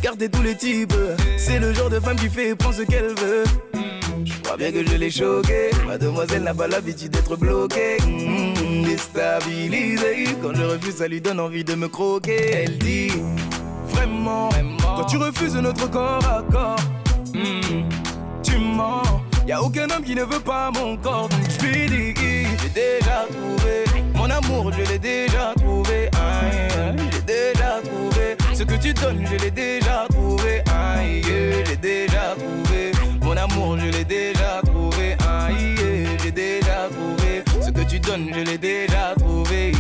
écarté 0.06 0.30
tous 0.30 0.44
les 0.44 0.56
types. 0.56 0.94
C'est 1.36 1.58
le 1.58 1.74
genre 1.74 1.89
de 1.89 2.00
femme 2.00 2.15
qui 2.15 2.30
fait 2.30 2.50
et 2.50 2.56
prend 2.56 2.72
ce 2.72 2.84
qu'elle 2.84 3.15
veut. 3.15 3.44
Je 4.24 4.34
crois 4.44 4.56
bien 4.56 4.72
que 4.72 4.86
je 4.86 4.96
l'ai 4.98 5.10
choquée. 5.10 5.72
Mademoiselle 5.88 6.44
n'a 6.44 6.54
pas 6.54 6.68
l'habitude 6.68 7.10
d'être 7.10 7.36
bloquée. 7.36 7.98
Mmh, 8.06 8.84
déstabilisée. 8.84 10.26
Quand 10.44 10.54
je 10.54 10.62
refuse, 10.63 10.98
ça 10.98 11.08
lui 11.08 11.22
donne 11.22 11.39
envie 11.39 11.63
de 11.63 11.74
me 11.74 11.88
croquer. 11.88 12.52
Elle 12.52 12.78
dit 12.78 13.13
vraiment, 13.88 14.50
quand 14.80 15.06
tu 15.06 15.18
refuses 15.18 15.56
notre 15.56 15.89
corps 15.89 16.24
à 16.28 16.44
corps, 16.52 16.80
hmm, 17.34 17.89
tu 18.44 18.60
mens. 18.60 19.02
Y 19.48 19.54
a 19.54 19.63
aucun 19.63 19.89
homme 19.89 20.04
qui 20.04 20.13
ne 20.13 20.24
veut 20.24 20.39
pas 20.39 20.70
mon 20.70 20.98
corps. 20.98 21.30
Je 21.50 21.65
j'ai 21.65 22.70
déjà 22.70 23.26
trouvé. 23.28 23.86
Mon 24.13 24.30
amour, 24.30 24.72
je 24.72 24.91
l'ai 24.91 25.00
déjà 25.00 25.54
trouvé. 25.58 26.12
J'ai 27.12 27.22
déjà 27.22 27.82
trouvé. 27.84 28.14
Ce 28.56 28.63
que 28.63 28.76
tu 28.76 28.94
donnes, 28.94 29.28
je 29.30 29.36
l'ai 29.36 29.52
déjà 29.52 30.08
trouvé. 30.10 30.63
Un 30.72 31.04
yeah, 31.04 31.65
je 31.65 31.72
l'ai 31.72 31.76
déjà 31.76 32.36
trouvé. 32.38 32.91
Mon 33.22 33.36
amour, 33.36 33.78
je 33.78 33.88
l'ai 33.88 34.06
déjà 34.06 34.62
trouvé. 34.63 35.18
Un 35.28 35.52
yeah, 35.52 36.18
j'ai 36.24 36.32
déjà 36.32 36.88
trouvé. 36.89 37.44
Ce 37.62 37.70
que 37.70 37.82
tu 37.82 38.00
donnes, 38.00 38.32
je 38.34 38.39
l'ai 38.39 38.58
déjà 38.58 39.13
trouvé. 39.18 39.74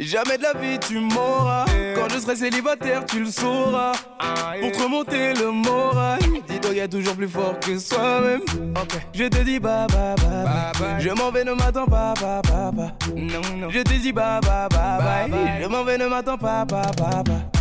Jamais 0.00 0.38
de 0.38 0.42
la 0.42 0.54
vie 0.54 0.78
tu 0.80 0.98
m'auras. 0.98 1.66
Quand 1.94 2.08
je 2.08 2.18
serai 2.18 2.34
célibataire, 2.34 3.04
tu 3.04 3.20
le 3.20 3.30
sauras. 3.30 3.92
Ah, 4.18 4.54
Pour 4.58 4.72
te 4.72 4.82
remonter 4.82 5.34
le 5.34 5.50
moral 5.50 6.18
qu'on 6.68 6.74
y 6.74 6.80
a 6.80 6.88
toujours 6.88 7.14
plus 7.14 7.28
fort 7.28 7.58
que 7.60 7.78
soi-même. 7.78 8.40
Okay. 8.42 8.98
Je 9.14 9.24
te 9.24 9.42
dis 9.42 9.58
bye 9.58 9.86
bye 9.88 10.14
bye, 10.16 10.44
bye, 10.44 10.72
bye. 10.78 11.00
Je 11.00 11.10
m'en 11.10 11.30
vais, 11.30 11.44
ne 11.44 11.52
m'attends 11.52 11.86
pas, 11.86 12.14
pas, 12.14 12.42
pas, 12.42 12.70
pas. 12.72 12.92
Non, 13.16 13.40
non. 13.56 13.70
Je 13.70 13.80
te 13.80 13.92
dis 13.94 14.12
bye 14.12 14.40
bye 14.40 14.68
bye, 14.70 14.98
bye, 14.98 15.30
bye. 15.30 15.62
Je 15.62 15.66
m'en 15.66 15.84
vais, 15.84 15.98
ne 15.98 16.06
m'attends 16.06 16.38
pas, 16.38 16.64
pas, 16.66 16.82
pas, 16.96 17.22
pas. 17.24 17.58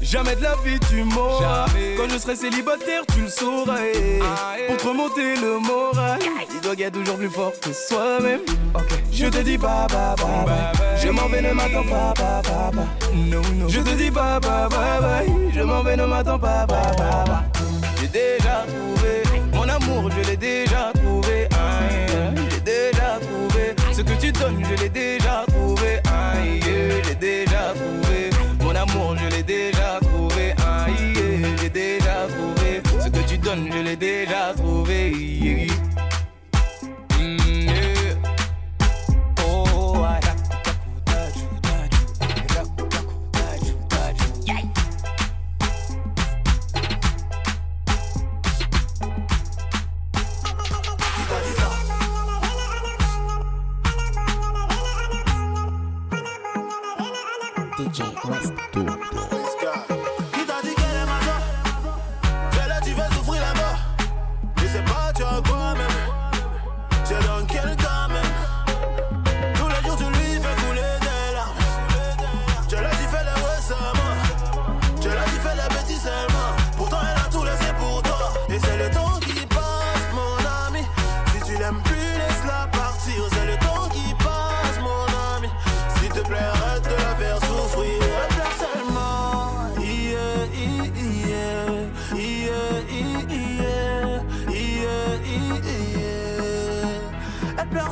Jamais 0.00 0.36
de 0.36 0.42
la 0.42 0.54
vie 0.62 0.78
tu 0.90 1.02
m'auras 1.02 1.64
Quand 1.96 2.08
je 2.10 2.18
serai 2.18 2.36
célibataire 2.36 3.04
tu 3.14 3.22
le 3.22 3.28
sauras 3.28 3.78
ah, 4.22 4.56
Pour 4.66 4.76
te 4.76 4.86
remonter 4.88 5.34
le 5.36 5.58
moral 5.58 6.18
Il 6.54 6.60
doit 6.60 6.74
y 6.74 6.84
a 6.84 6.90
toujours 6.90 7.16
plus 7.16 7.30
fort 7.30 7.52
que 7.58 7.72
soi-même 7.72 8.40
okay. 8.74 9.02
Je 9.10 9.26
te 9.26 9.38
dis 9.38 9.56
bye 9.56 9.86
bye 9.88 10.14
bye 10.16 10.44
bye 10.44 11.00
Je 11.02 11.08
m'en 11.08 11.26
vais 11.28 11.40
ne 11.40 11.52
m'attends 11.54 11.84
pas 11.84 12.12
bye 12.18 12.42
bye 12.42 12.70
bye 12.74 13.30
no, 13.30 13.40
no. 13.54 13.68
Je 13.68 13.80
te 13.80 13.94
dis 13.94 14.10
bye 14.10 14.38
bye 14.40 14.68
bye 14.68 15.00
bye 15.00 15.52
Je 15.54 15.62
m'en 15.62 15.82
vais 15.82 15.96
ne 15.96 16.04
m'attends 16.04 16.38
pas 16.38 16.66
bye 16.66 16.76
bye 16.98 17.24
bye 17.26 17.53
déjà 18.14 18.64
trouvé. 18.68 19.22
Mon 19.52 19.68
amour, 19.68 20.10
je 20.10 20.30
l'ai 20.30 20.36
déjà 20.36 20.92
trouvé. 20.94 21.48
Je 22.36 22.54
l'ai 22.54 22.60
déjà 22.60 23.18
trouvé. 23.20 23.74
Ce 23.92 24.02
que 24.02 24.14
tu 24.20 24.30
donnes, 24.32 24.62
je 24.70 24.82
l'ai 24.82 24.88
déjà 24.88 25.44
trouvé. 25.46 25.53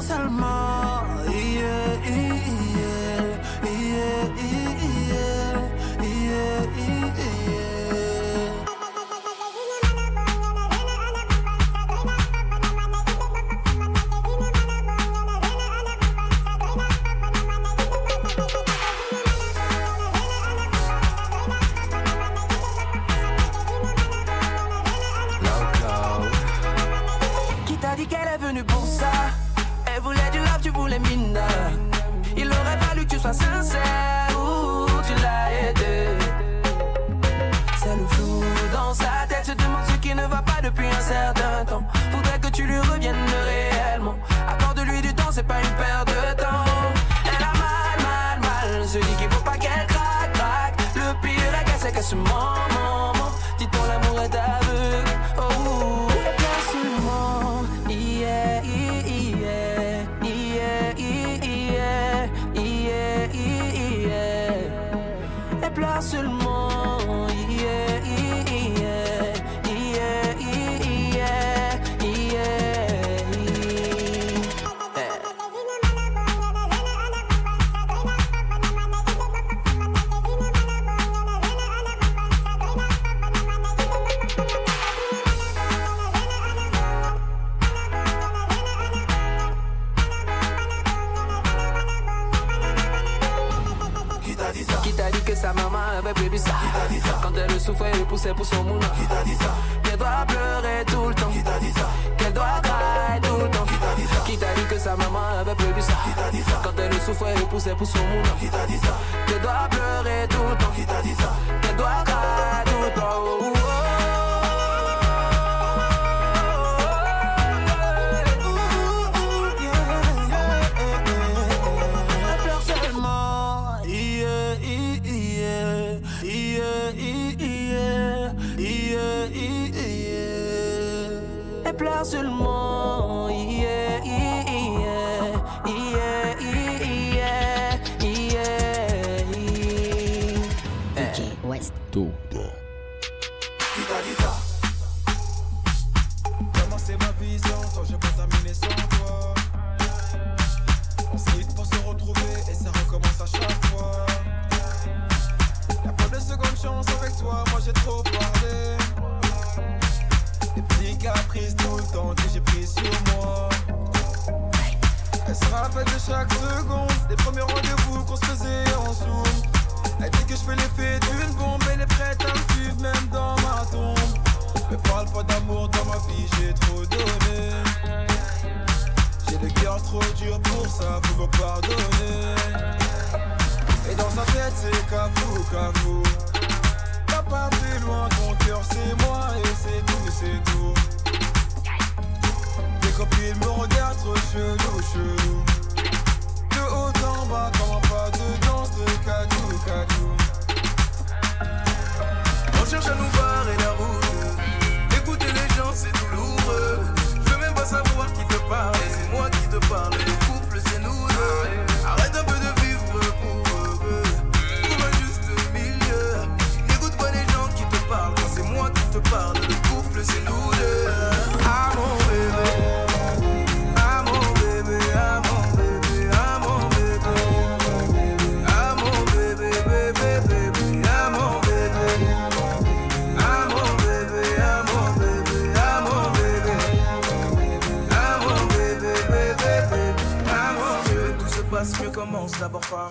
salma 0.03 0.52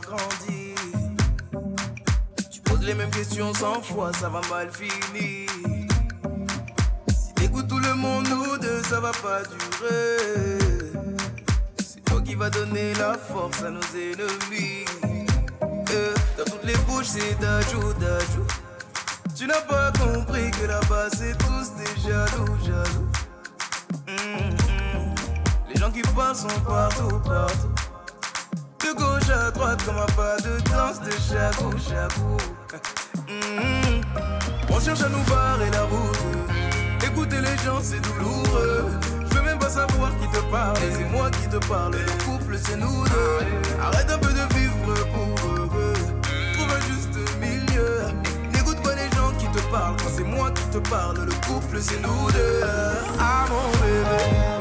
grandir 0.02 0.76
Tu 2.52 2.62
poses 2.62 2.84
les 2.84 2.94
mêmes 2.94 3.10
questions 3.10 3.54
cent 3.54 3.82
fois, 3.82 4.12
ça 4.13 4.30
va 4.30 4.41
mal 4.50 4.70
finir 4.72 5.50
Si 7.10 7.34
t'écoutes 7.36 7.67
tout 7.67 7.80
le 7.80 7.94
monde, 7.96 8.28
nous 8.30 8.58
deux, 8.58 8.84
ça 8.84 9.00
va 9.00 9.12
pas 9.12 9.41
durer 9.44 10.60
C'est 11.80 12.04
toi 12.06 12.22
qui 12.22 12.36
va 12.36 12.50
donner 12.50 12.94
la 12.96 13.13
force 13.15 13.63
à 13.63 13.72
nos 13.72 13.82
ennemis 13.96 14.86
Euh, 15.94 16.13
Dans 16.38 16.46
toutes 16.46 16.63
les 16.63 16.78
bouches, 16.88 17.08
c'est 17.08 17.39
d'ajout, 17.39 17.94
d'ajout 17.94 18.48
tu 19.38 19.48
n'as 19.48 19.62
pas 19.62 19.91
compris 19.94 20.52
que 20.52 20.67
là-bas 20.67 21.10
c'est 21.17 21.36
tous 21.36 21.72
des 21.76 22.02
jaloux, 22.02 22.58
jaloux. 22.63 23.10
Hum, 24.08 24.50
hum. 24.70 25.15
Les 25.67 25.80
gens 25.80 25.89
qui 25.89 26.04
parlent 26.15 26.36
sont 26.36 26.48
partout, 26.63 27.20
partout. 27.26 27.70
De 28.91 28.97
gauche 28.97 29.30
à 29.30 29.51
droite 29.51 29.82
comme 29.86 29.95
un 29.95 30.06
pas 30.17 30.36
de 30.38 30.60
danse 30.69 30.99
de 30.99 31.12
chabou, 31.12 31.71
chabou. 31.77 32.38
On 34.69 34.80
cherche 34.82 35.01
à 35.01 35.08
nous 35.08 35.23
barrer 35.30 35.69
la 35.71 35.84
route. 35.84 36.19
Écouter 37.01 37.39
les 37.39 37.58
gens 37.63 37.80
c'est 37.82 38.01
douloureux. 38.01 38.91
Je 39.30 39.36
veux 39.36 39.43
même 39.43 39.60
pas 39.60 39.69
savoir 39.69 40.12
qui 40.19 40.27
te 40.27 40.43
parle. 40.51 40.75
C'est 40.91 41.10
moi 41.10 41.32
qui 41.32 41.47
te 41.47 41.65
parle. 41.67 41.93
Le 41.93 42.25
couple 42.25 42.58
c'est 42.62 42.75
nous 42.75 43.04
deux. 43.06 43.45
Arrête 43.82 44.12
un 44.12 44.17
peu 44.17 44.34
de 44.34 44.54
vivre 44.56 44.93
pour 45.13 45.77
eux. 45.80 45.93
Trouve 46.54 46.71
un 46.75 46.82
juste 46.91 47.17
milieu. 47.39 48.01
N'écoute 48.51 48.82
pas 48.84 48.95
les 48.95 49.10
gens 49.15 49.32
qui 49.38 49.47
te 49.47 49.62
parlent. 49.71 49.95
Quand 50.04 50.12
c'est 50.13 50.23
moi 50.23 50.51
qui 50.51 50.65
te 50.65 50.89
parle, 50.89 51.17
le 51.19 51.34
couple 51.47 51.77
c'est 51.80 52.01
nous 52.01 52.32
deux. 52.34 52.62
Ah 53.17 53.45
mon 53.49 53.71
bébé. 53.71 54.61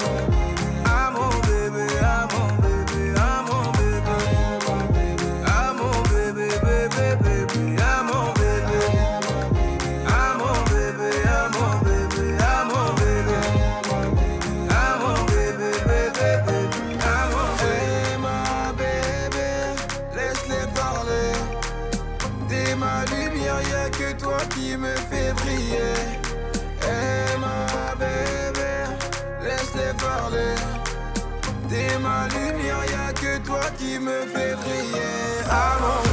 Toi 33.50 33.60
qui 33.78 33.98
me 33.98 34.20
fait 34.32 34.54
briller. 34.54 35.42
Ah 35.50 36.09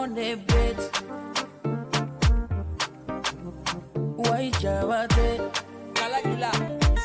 on 0.00 0.14
the 0.14 0.34
bed. 0.48 0.76
Why 4.16 4.50
jawate? 4.62 5.28
Kala 5.94 6.18
gila 6.22 6.50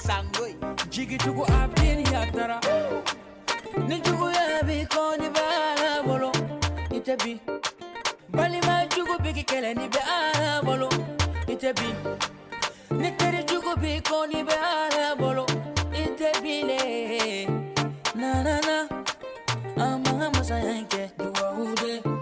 sangoi. 0.06 0.54
Jigi 0.94 1.18
tuku 1.18 1.44
abdin 1.60 2.00
yatara. 2.14 2.58
Ni 3.88 4.00
tuku 4.00 4.28
yabi 4.38 4.78
koni 4.94 5.30
bala 5.38 6.04
bolo. 6.08 6.32
Itebi. 6.98 7.40
Bali 8.32 8.60
ma 8.68 8.86
tuku 8.88 9.16
biki 9.24 9.44
kele 9.46 9.74
ni 9.74 9.88
bala 9.96 10.62
bolo. 10.64 10.90
Itebi. 11.54 11.90
Ni 13.02 13.12
teri 13.20 13.44
tuku 13.44 13.76
biki 13.82 14.02
koni 14.10 14.44
bala 14.44 15.16
bolo. 15.20 15.46
Itebi 16.04 16.56
le. 16.70 16.82
Na 18.16 18.32
na 18.44 18.56
na. 18.68 18.78
Amanga 19.84 20.32
masayanke 20.32 21.12
duwa 21.18 21.52
ude. 21.52 22.15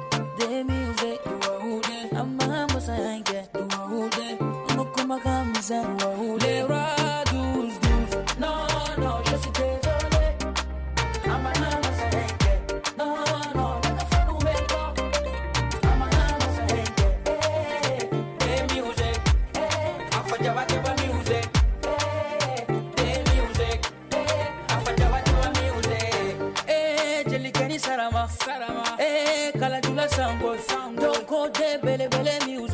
Sarama. 27.93 28.27
Sarama. 28.27 28.83
Eh, 28.99 29.51
kalajula 29.59 30.07
sango. 30.09 30.57
Sango. 30.67 31.01
Doko 31.01 31.49
de 31.49 31.77
bele 31.83 32.07
bele 32.09 32.39
music. 32.45 32.59
Music. 32.59 32.72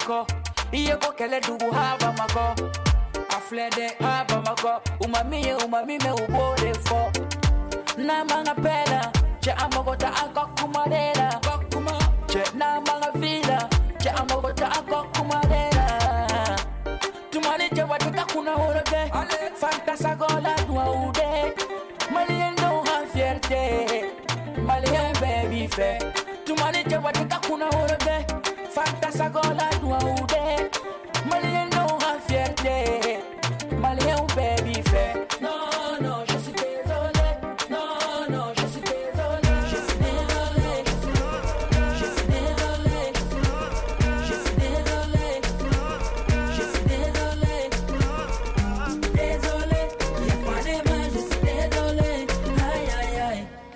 mako. 0.00 0.26
Iye 0.72 0.96
kokele 0.96 1.40
ndugu 1.40 1.70
haba 1.70 2.12
mako. 2.12 2.54
Aflede 3.36 3.88
haba 4.00 4.40
mako. 4.42 4.80
Umamie 5.00 5.54
umamime 5.54 6.10
ubore 6.12 6.74
fo. 6.84 7.10
Na 7.96 8.24
manga 8.24 8.54
pela 8.54 9.12
che 9.40 9.52
amogota 9.52 10.08
akokumarela 10.14 11.40
kokuma 11.42 11.98
che 12.26 12.42
na 12.54 12.80
manga 12.80 13.10
vila 13.14 13.68
che 13.98 14.08
amogota 14.10 14.70
akokumarela 14.72 15.86
tumani 17.30 17.68
che 17.68 17.82
watuka 17.82 18.24
kuna 18.32 18.54
orode 18.54 19.10
fantasa 19.54 20.14
gola 20.16 20.54
nwa 20.68 20.84
ude. 21.08 21.54
Malien 22.12 22.54
don 22.56 22.84
ha 22.86 23.02
fierté 23.12 24.04
malien 24.66 25.12
baby 25.20 25.68
fe. 25.68 25.98
Tumani 26.44 26.84
che 26.84 26.96
watuka 26.96 27.38
kuna 27.46 27.66
orode 27.68 28.24
non 35.40 35.98
non 36.02 36.24
je 36.28 36.38
suis 36.38 36.52
désolé. 36.52 37.28
Non 37.70 37.88
non 38.30 38.52
je 38.56 38.66
suis 38.66 38.80
désolé. 38.80 39.50
Je 39.70 39.76
suis 39.76 39.98
désolé. 39.98 40.74
Je 41.98 42.06
suis 42.14 42.26
désolé. 42.26 43.00
Je 44.28 44.34
suis 44.34 44.56
désolé. 44.64 45.28
Je 46.56 46.62
suis 46.62 46.84
désolé. 46.84 47.54
Je 51.12 51.20
suis 51.20 51.40
désolé. 51.42 52.20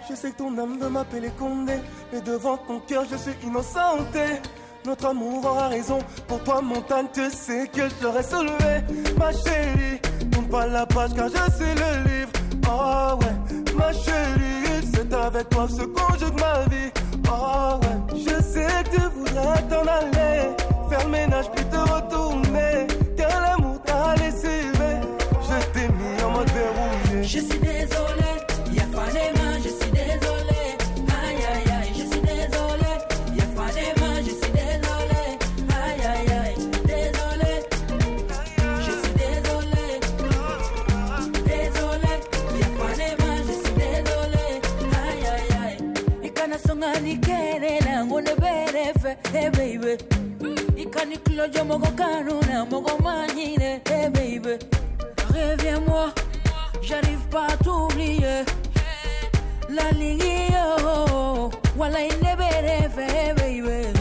Je 0.09 0.15
sais 0.15 0.31
que 0.33 0.37
ton 0.37 0.59
âme 0.59 0.79
veut 0.79 0.91
m'appeler 0.91 1.31
Condé, 1.39 1.77
mais 2.13 2.21
devant 2.21 2.57
ton 2.57 2.81
cœur 2.81 3.05
je 3.11 3.17
suis 3.17 3.35
innocenté. 3.45 4.41
Notre 4.87 5.07
amour 5.07 5.47
aura 5.47 5.69
raison, 5.69 5.99
pour 6.29 6.43
toi 6.45 6.61
montagne, 6.61 7.07
tu 7.13 7.31
sais 7.31 7.67
que 7.69 7.89
je 7.89 8.05
l'aurais 8.05 8.23
soulevé. 8.23 8.85
Ma 9.19 9.33
chérie, 9.33 9.99
tourne 10.31 10.49
pas 10.49 10.67
la 10.67 10.85
page 10.85 11.15
car 11.17 11.29
je 11.29 11.53
suis 11.55 11.75
le 11.75 12.05
livre. 12.05 12.31
Oh 12.69 13.19
ouais, 13.21 13.75
ma 13.75 13.93
chérie, 13.93 14.87
c'est 14.93 15.15
avec 15.15 15.49
toi 15.49 15.67
que 15.67 15.73
se 15.73 15.83
conjugue 15.85 16.39
ma 16.39 16.65
vie. 16.69 16.91
Oh 17.29 17.81
ouais, 17.81 18.19
je 18.27 18.43
sais 18.43 18.67
que 18.85 18.97
tu 18.97 19.03
voudrais 19.17 19.63
t'en 19.71 19.87
aller, 19.91 20.55
faire 20.91 21.09
ménage 21.09 21.51
puis 21.55 21.65
te 21.65 21.77
retourner. 21.77 22.87
Car 23.17 23.41
l'amour 23.41 23.81
t'a 23.85 24.15
laissé, 24.17 24.61
je 24.75 25.73
t'ai 25.73 25.89
mis 25.89 26.23
en 26.23 26.31
mode 26.31 26.51
verrouillé. 26.51 27.23
Je 27.23 27.39
suis 27.39 27.59
désolé, 27.59 28.33
y'a 28.73 28.85
pas 28.93 29.11
mal, 29.15 29.44
Kilo 51.25 51.47
jo 51.49 51.65
mogo 51.65 51.87
kanuna 51.97 52.65
mogo 52.65 52.99
manyine, 52.99 53.81
hey 53.89 54.09
baby. 54.11 54.59
Reviens-moi. 55.33 56.13
J'arrive 56.83 57.27
pas 57.31 57.47
à 57.47 57.57
t'oublier. 57.57 58.45
La 59.71 59.91
ligne, 59.93 60.21
oh, 60.85 61.51
voilà, 61.77 61.99
il 62.05 62.19
pas 62.21 62.91
fait, 62.91 63.35
baby. 63.37 63.94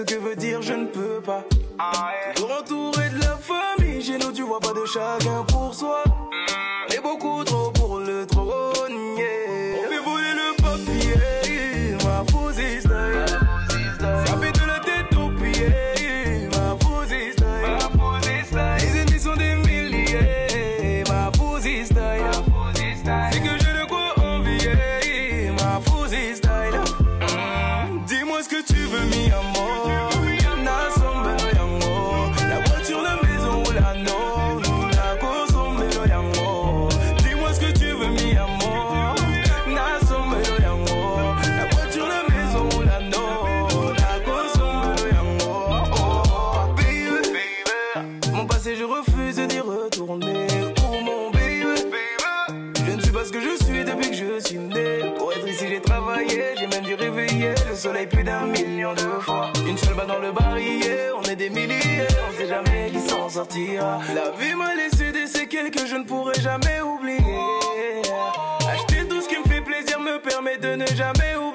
Ce 0.00 0.14
que 0.14 0.18
veut 0.18 0.36
dire 0.36 0.62
je 0.62 0.72
ne 0.72 0.86
peux 0.86 1.20
pas. 1.20 1.44
Toujours 2.34 2.52
entouré 2.58 3.10
de 3.10 3.20
la 3.20 3.36
famille, 3.36 4.02
chez 4.02 4.18
nous 4.18 4.32
tu 4.32 4.42
vois 4.42 4.60
pas 4.60 4.72
de 4.72 4.84
chacun 4.86 5.44
pour 5.48 5.74
soi. 5.74 6.02
On 6.06 6.79
La 63.52 64.30
vie 64.38 64.54
m'a 64.54 64.76
laissé 64.76 65.10
des 65.10 65.26
séquelles 65.26 65.72
que 65.72 65.84
je 65.84 65.96
ne 65.96 66.04
pourrai 66.04 66.34
jamais 66.40 66.80
oublier. 66.82 67.18
Acheter 68.72 69.04
tout 69.08 69.20
ce 69.20 69.28
qui 69.28 69.38
me 69.38 69.42
fait 69.42 69.60
plaisir 69.60 69.98
me 69.98 70.18
permet 70.20 70.56
de 70.56 70.76
ne 70.76 70.86
jamais 70.86 71.34
oublier. 71.34 71.49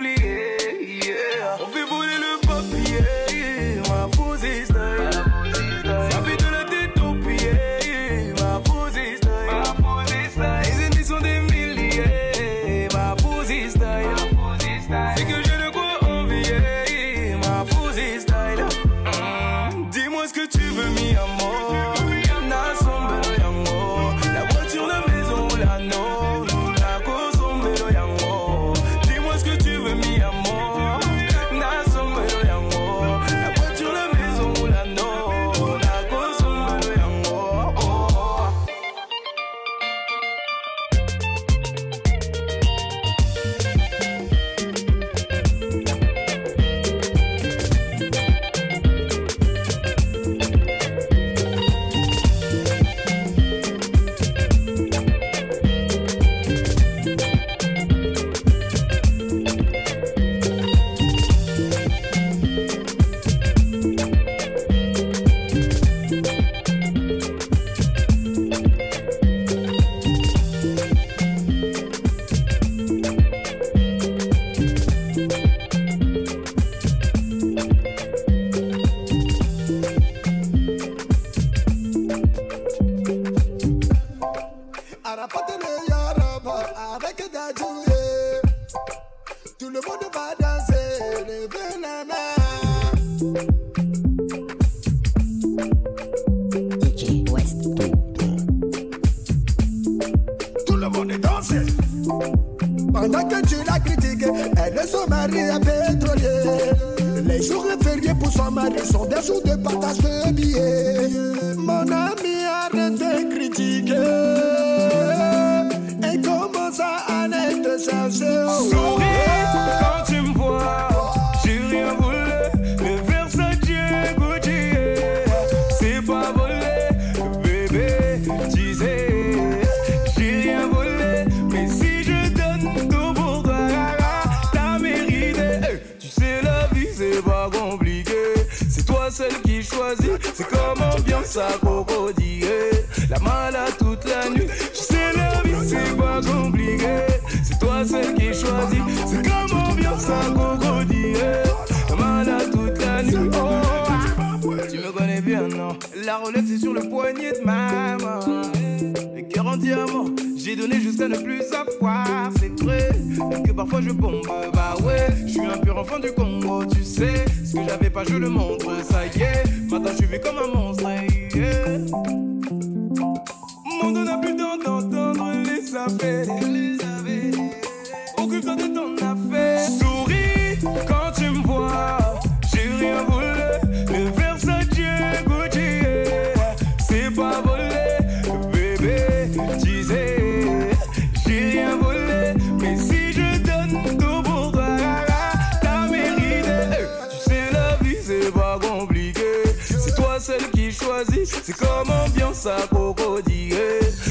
à 202.48 202.68
crocodile. 202.68 203.56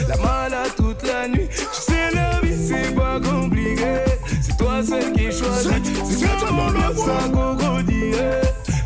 La 0.09 0.16
malade 0.16 0.70
toute 0.76 1.03
la 1.07 1.28
nuit. 1.28 1.49
Tu 1.49 1.66
sais, 1.72 2.11
la 2.12 2.41
vie, 2.41 2.57
c'est 2.66 2.95
pas 2.95 3.20
compliqué. 3.20 4.05
C'est 4.43 4.57
toi 4.57 4.82
seul 4.82 5.12
qui 5.12 5.24
choisis. 5.24 5.70
C'est 6.11 6.39
toi 6.39 6.51
mon 6.51 6.70
lance 6.70 7.09
à 7.09 7.28
crocodile. 7.28 8.16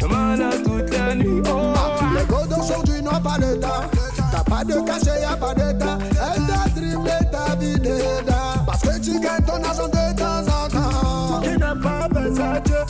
La 0.01 0.09
malade 0.09 0.63
toute 0.65 0.93
la 0.93 1.15
nuit. 1.15 1.43
Oh. 1.47 1.73
Ah, 1.75 1.97
les 2.15 2.27
gars 2.27 2.57
d'aujourd'hui 2.57 3.03
n'ont 3.03 3.21
pas 3.21 3.39
le 3.39 3.59
temps. 3.59 3.85
T'as 4.31 4.45
pas 4.45 4.65
de 4.65 4.81
cachet, 4.87 5.21
y'a 5.21 5.37
pas 5.37 5.55
d'état. 5.55 5.99
Elle 6.11 6.43
t'a 6.47 6.71
triplé 6.71 7.31
ta 7.33 7.55
vie 7.57 7.79
dedans. 7.79 8.65
Parce 8.67 8.83
que 8.83 9.01
tu 9.01 9.21
gagnes 9.21 9.45
ton 9.47 9.63
argent 9.63 9.89
de 9.89 10.19
temps 10.19 10.53
en 10.53 10.69
temps. 10.69 11.41
Qui 11.43 11.57
n'a 11.57 11.75
pas 11.75 12.09
Versace, 12.13 12.87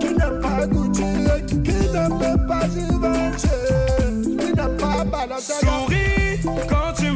qui 0.00 0.14
n'a 0.14 0.30
pas 0.30 0.66
goûté 0.66 1.02
qui 1.46 1.72
ne 1.72 2.08
peut 2.18 2.46
pas 2.46 2.68
Givenchy. 2.68 3.89
Souris 5.38 6.40
quand 6.68 6.92
tu 6.98 7.09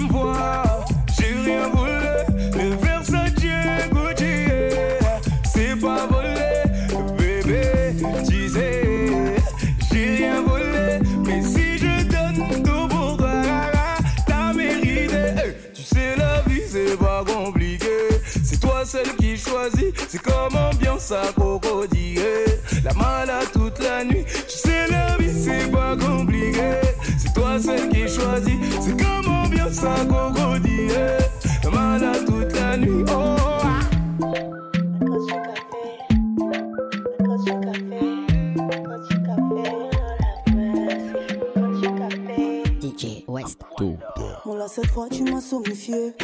fois 44.95 45.09
tu 45.09 45.25
m'as 45.25 45.41
somnifié. 45.41 46.15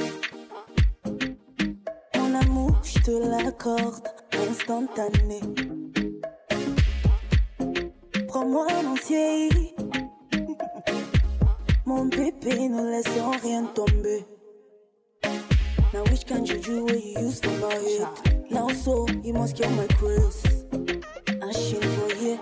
Mon 2.15 2.35
amour, 2.41 2.71
je 2.85 3.01
te 3.01 3.11
l'accorde 3.11 4.07
instantané. 4.49 5.41
Prends-moi 8.29 8.67
un 8.71 8.87
entier. 8.93 9.49
Mon 11.85 12.05
bébé, 12.05 12.69
ne 12.69 12.93
laissons 12.93 13.33
rien 13.43 13.65
tomber. 13.75 14.25
Now 15.93 16.05
which 16.05 16.25
can 16.25 16.45
you 16.45 16.61
do 16.61 16.85
what 16.85 17.05
you 17.05 17.27
used 17.27 17.43
to 17.43 17.51
buy 17.61 17.75
it? 17.75 18.53
Now 18.53 18.69
so 18.69 19.05
you 19.25 19.33
must 19.33 19.57
get 19.57 19.71
my 19.73 19.89
cruise. 19.99 20.45
I 21.43 21.51
shit 21.51 21.85
for 21.85 22.15
you. 22.23 22.39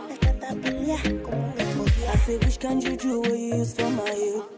I 2.13 2.17
say 2.27 2.37
which 2.37 2.59
can 2.59 2.83
you 2.83 2.97
do 2.99 3.21
what 3.21 3.31
you 3.31 3.55
used 3.61 3.81
for 3.81 3.89
my 3.89 4.13
youth. 4.13 4.58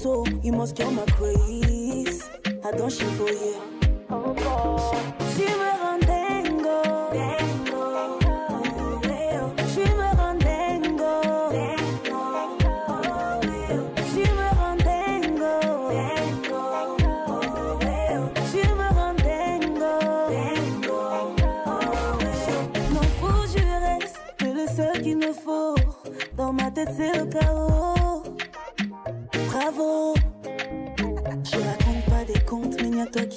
so 0.00 0.24
you 0.42 0.52
must 0.52 0.76
kill 0.76 0.90
my 0.90 1.04
craze. 1.12 2.28
I 2.64 2.70
don't 2.72 2.90
shit 2.90 3.08
for 3.18 3.28
you. 3.28 3.54
Oh 4.08 4.32
God. 4.34 5.09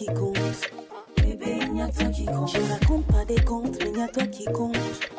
qui 0.04 0.14
compte. 0.14 0.72
Bébé, 1.18 1.60
il 1.62 1.74
n'y 1.74 1.82
a 1.82 1.88
toi 1.88 2.06
qui 2.10 2.26
compte. 2.26 2.52
Je 2.52 2.72
raconte 2.72 3.06
pas 3.08 3.26
des 3.26 3.42
contes, 3.42 3.78
mais 3.80 3.90
il 3.90 3.94
n'y 3.94 4.02
a 4.02 4.08
toi 4.08 4.26
qui 4.28 4.46
compte. 4.46 5.13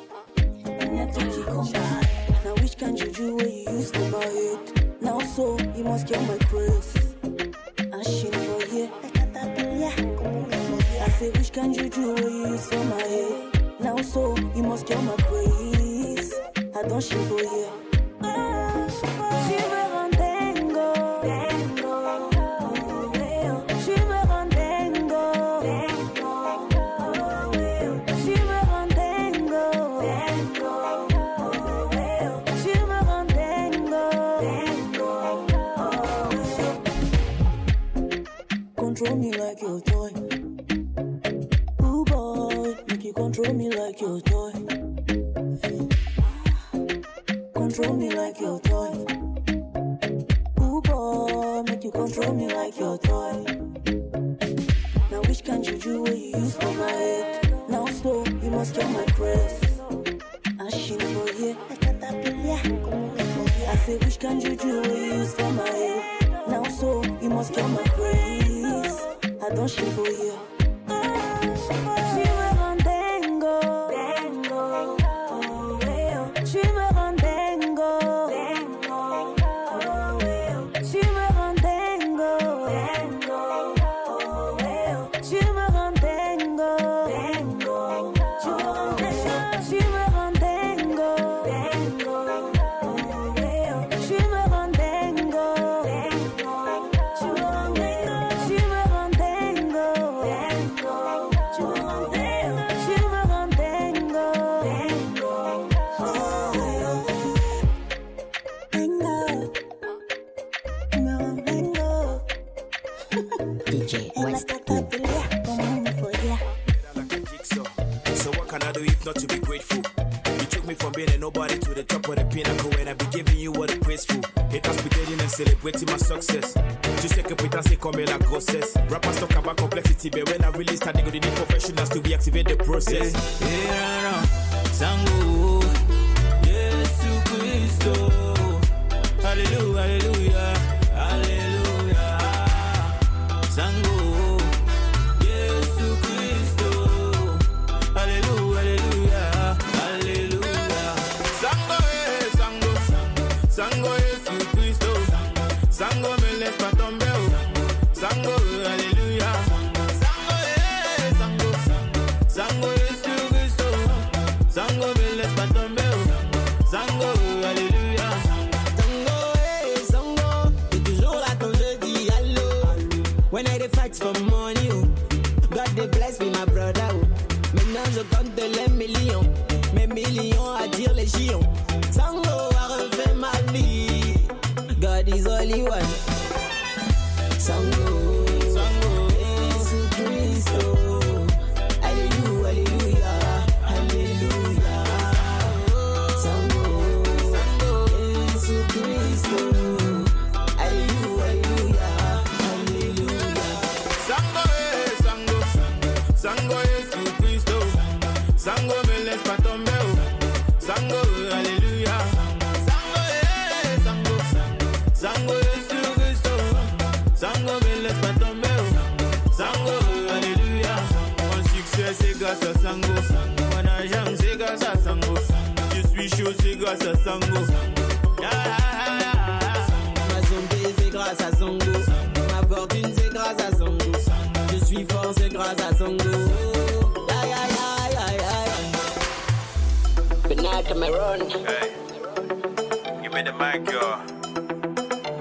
Yeah. 240.75 240.81
Good 240.81 240.81
night, 240.81 241.31
Cameron. 241.31 241.47
Hey, 241.47 243.03
give 243.03 243.12
me 243.12 243.22
the 243.22 243.33
mic, 243.33 243.70
yo. 243.70 243.99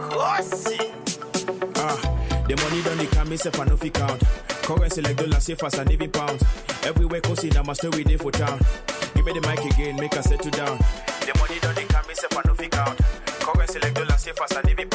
Pussy. 0.09 0.77
Ah, 1.75 1.99
the 2.47 2.55
money 2.55 2.81
done 2.83 2.97
the 2.97 3.07
come 3.11 3.29
myself 3.29 3.59
I 3.59 3.65
no 3.65 3.77
fi 3.77 3.89
count. 3.89 4.23
Currency 4.63 5.01
like 5.01 5.17
dollar 5.17 5.39
safe 5.39 5.63
as 5.63 5.73
a 5.75 5.85
navy 5.85 6.07
pound. 6.07 6.41
Everywhere 6.83 7.21
coast 7.21 7.43
in 7.43 7.65
my 7.65 7.73
story 7.73 8.03
day 8.03 8.17
for 8.17 8.31
town. 8.31 8.59
Give 9.15 9.25
me 9.25 9.33
the 9.33 9.41
mic 9.41 9.59
again, 9.73 9.95
make 9.97 10.15
us 10.17 10.25
settle 10.25 10.51
down. 10.51 10.77
The 11.21 11.33
money 11.39 11.59
done 11.59 11.75
the 11.75 11.81
come 11.83 12.07
myself 12.07 12.37
I 12.37 12.41
no 12.45 12.53
fi 12.53 12.67
count. 12.67 12.99
Currency 13.39 13.79
like 13.79 13.93
dollar 13.93 14.17
safe 14.17 14.41
as 14.41 14.51
a 14.57 14.61
navy 14.63 14.85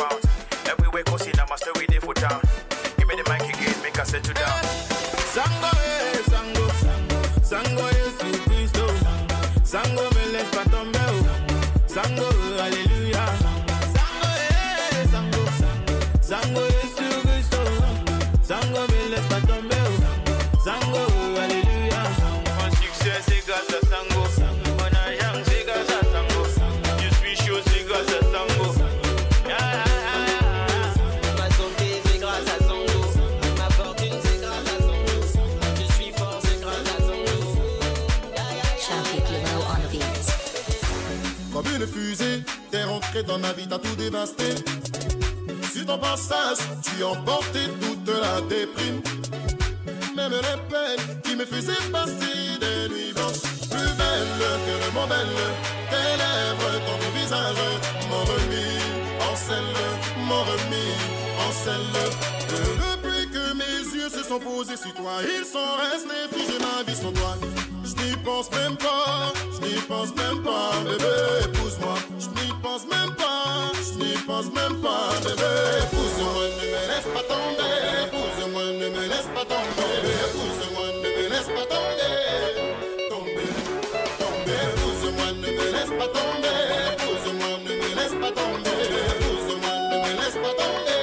rentré 43.09 43.23
dans 43.23 43.39
ma 43.39 43.53
vie, 43.53 43.67
tout 43.69 43.97
dévasté. 43.97 44.45
Sur 45.73 45.87
ton 45.87 45.99
passage, 45.99 46.59
tu 46.83 47.03
emporté 47.03 47.61
toute 47.81 48.09
la 48.09 48.41
déprime. 48.43 49.01
Même 50.17 50.33
les 50.33 50.59
peines 50.69 51.21
qui 51.23 51.37
me 51.37 51.45
faisaient 51.45 51.91
passer 51.93 52.59
des 52.61 52.89
nuits 52.95 53.13
blanches. 53.15 53.69
Plus 53.71 53.93
belle 54.01 54.39
que 54.67 54.75
le 54.85 54.93
mot 54.93 55.07
belle, 55.07 55.39
tes 55.91 56.17
lèvres, 56.23 56.81
ton 56.87 56.97
beau 56.99 57.11
visage 57.15 57.57
m'ont 58.11 58.25
remis 58.25 58.79
en 59.31 59.37
selle, 59.37 59.79
m'ont 60.27 60.45
remis 60.45 60.95
en 61.47 61.53
selle. 61.53 61.95
Depuis 62.49 63.31
que 63.31 63.55
mes 63.55 63.97
yeux 63.97 64.11
se 64.11 64.23
sont 64.25 64.41
posés 64.41 64.77
sur 64.77 64.93
toi, 64.95 65.21
ils 65.23 65.45
sont 65.45 65.77
restés 65.93 66.37
figés 66.37 66.59
ma 66.59 66.83
vie 66.83 66.97
sans 66.97 67.13
toi. 67.13 67.37
Je 68.29 68.33
n'y 68.35 68.37
pense 68.37 68.51
même 68.53 68.77
pas, 68.77 69.33
je 69.55 69.61
n'y 69.67 69.81
pense 69.89 70.15
même 70.15 70.43
pas, 70.43 70.73
bébé, 70.85 71.17
épouse-moi. 71.45 71.95
Je 72.21 72.27
n'y 72.27 72.53
pense 72.63 72.85
même 72.85 73.15
pas, 73.15 73.73
je 73.75 73.99
n'y 73.99 74.13
pense 74.27 74.45
même 74.53 74.77
pas, 74.83 75.15
bébé, 75.23 75.53
épouse-moi, 75.83 76.45
ne 76.61 76.67
me 76.69 76.81
laisse 76.91 77.09
pas 77.15 77.25
tomber, 77.25 77.73
épouse-moi, 78.05 78.65
ne 78.65 78.89
me 78.91 79.03
laisse 79.09 79.31
pas 79.35 79.47
tomber, 79.49 80.13
épouse-moi, 80.29 80.87
ne 81.03 81.09
me 81.09 81.25
laisse 81.33 81.49
pas 81.57 81.67
tomber, 81.73 82.13
tomber, 83.09 83.49
tomber, 84.21 84.61
épouse-moi, 84.77 85.29
ne 85.33 85.49
me 85.49 85.65
laisse 85.73 85.93
pas 85.99 86.09
tomber, 86.13 86.59
épouse-moi, 86.93 87.53
ne 87.65 87.73
me 87.81 87.89
laisse 87.97 88.17
pas 88.21 88.33
tomber, 88.39 88.79
épouse-moi, 89.09 89.73
ne 89.91 89.97
me 90.05 90.11
laisse 90.21 90.39
pas 90.45 90.55
tomber, 90.61 91.03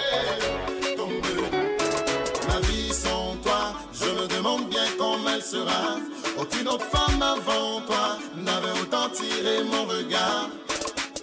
tomber. 0.95 1.41
Ma 2.47 2.57
vie 2.67 2.93
sans 2.93 3.35
toi, 3.43 3.73
je 3.93 4.09
me 4.11 4.27
demande 4.27 4.69
bien 4.69 4.85
comment 4.99 5.31
elle 5.33 5.41
sera. 5.41 5.97
Aucune 6.37 6.67
autre 6.67 6.85
femme 6.85 7.21
avant 7.21 7.81
toi 7.81 8.17
n'avait 8.35 8.79
autant 8.81 9.09
tiré 9.09 9.63
mon 9.63 9.85
regard. 9.85 10.49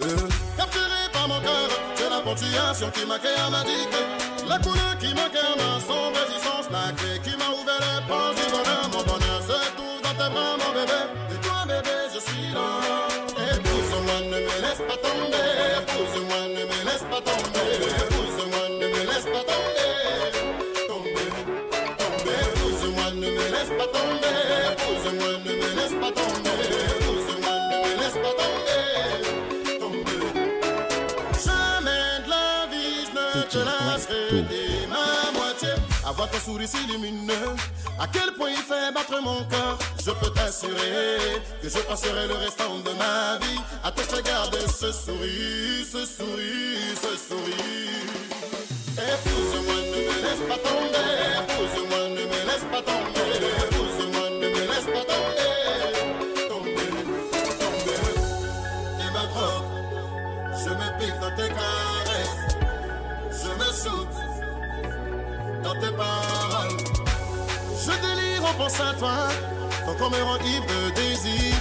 Euh, 0.03 0.29
capturé 0.57 1.03
par 1.13 1.29
mon 1.29 1.41
cœur, 1.41 1.69
c'est 1.95 2.09
la 2.09 2.21
ponctuation 2.21 2.91
qui 2.91 3.05
m'a 3.05 3.19
créé 3.19 3.37
m'a 3.51 3.63
dit 3.63 3.87
que 3.93 4.49
la 4.49 4.59
couleur 4.59 4.97
qui 4.99 5.13
m'a 5.15 5.29
créé 5.29 5.53
ma 5.57 5.81
sombre 5.81 6.19
existence, 6.25 6.67
la 6.71 6.93
clé 6.93 7.21
qui 7.23 7.37
m'a 7.37 7.51
ouvert 7.51 7.81
les 7.81 8.01
portes 8.09 8.37
du 8.37 8.51
bonheur. 8.51 8.85
Mon 8.93 9.03
bonheur 9.05 9.41
se 9.43 9.59
trouve 9.77 10.01
dans 10.03 10.17
tes 10.17 10.31
bras, 10.33 10.57
mon 10.57 10.73
bébé, 10.73 11.01
sourire 36.45 36.69
si 36.69 36.79
à 37.99 38.07
quel 38.07 38.35
point 38.35 38.51
il 38.51 38.57
fait 38.57 38.93
battre 38.93 39.21
mon 39.23 39.45
cœur. 39.45 39.79
Je 40.05 40.11
peux 40.11 40.31
t'assurer 40.31 41.41
que 41.63 41.69
je 41.69 41.79
passerai 41.79 42.27
le 42.27 42.35
restant 42.35 42.79
de 42.79 42.91
ma 42.99 43.39
vie 43.39 43.61
à 43.85 43.91
te 43.93 44.01
faire 44.01 44.23
garder 44.23 44.59
ce 44.67 44.91
sourire, 44.91 45.85
ce 45.85 46.05
sourire, 46.05 46.97
ce 46.97 47.17
sourire. 47.29 48.13
Épouse-moi, 48.99 49.75
ne 49.75 50.01
me 50.09 50.17
laisse 50.25 50.43
pas 50.49 50.59
tomber. 50.69 51.13
Épouse-moi, 51.43 52.02
pensant 68.63 68.91
à 68.91 68.95
toi. 68.95 69.17
Rend 69.87 70.39
ivre 70.45 70.67
de 70.67 70.95
désir. 70.95 71.55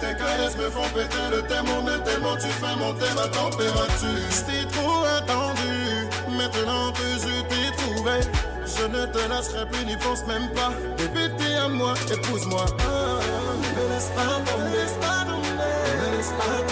Tes 0.00 0.14
caresses 0.16 0.56
me 0.56 0.70
font 0.70 0.88
péter 0.94 1.26
le 1.30 1.42
thermomètre 1.42 2.04
tellement 2.04 2.36
tu 2.36 2.48
fais 2.48 2.76
monter 2.76 3.10
ma 3.16 3.28
température. 3.28 4.26
J't'ai 4.30 4.66
trop 4.68 5.04
attendu, 5.18 6.08
maintenant 6.38 6.92
que 6.92 7.08
je 7.22 7.34
t'ai 7.50 7.66
trouvé. 7.78 8.20
Je 8.66 8.86
ne 8.86 9.06
te 9.06 9.18
lâcherai 9.28 9.66
plus, 9.70 9.84
n'y 9.86 9.96
pense 9.96 10.26
même 10.26 10.48
pas. 10.50 10.72
Bébé, 10.96 11.54
à 11.56 11.68
moi, 11.68 11.94
épouse-moi. 12.12 12.64
Ah, 12.80 13.20
ne 13.62 13.68
me 13.76 13.94
laisse 13.94 14.10
pas 14.16 14.34
tomber, 14.50 14.86
pas 15.00 16.63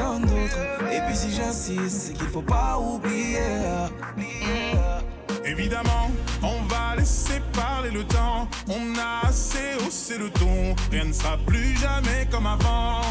Et 0.00 1.00
puis 1.06 1.14
si 1.14 1.30
j'insiste, 1.30 1.90
c'est 1.90 2.12
qu'il 2.14 2.28
faut 2.28 2.40
pas 2.40 2.78
oublier. 2.78 3.40
Évidemment, 5.44 6.10
on 6.42 6.62
va 6.62 6.96
laisser 6.96 7.42
parler 7.52 7.90
le 7.90 8.02
temps. 8.04 8.48
On 8.68 8.98
a 8.98 9.28
assez 9.28 9.74
haussé 9.86 10.16
le 10.16 10.30
ton. 10.30 10.74
Rien 10.90 11.04
ne 11.04 11.12
sera 11.12 11.36
plus 11.46 11.76
jamais 11.76 12.26
comme 12.30 12.46
avant. 12.46 13.02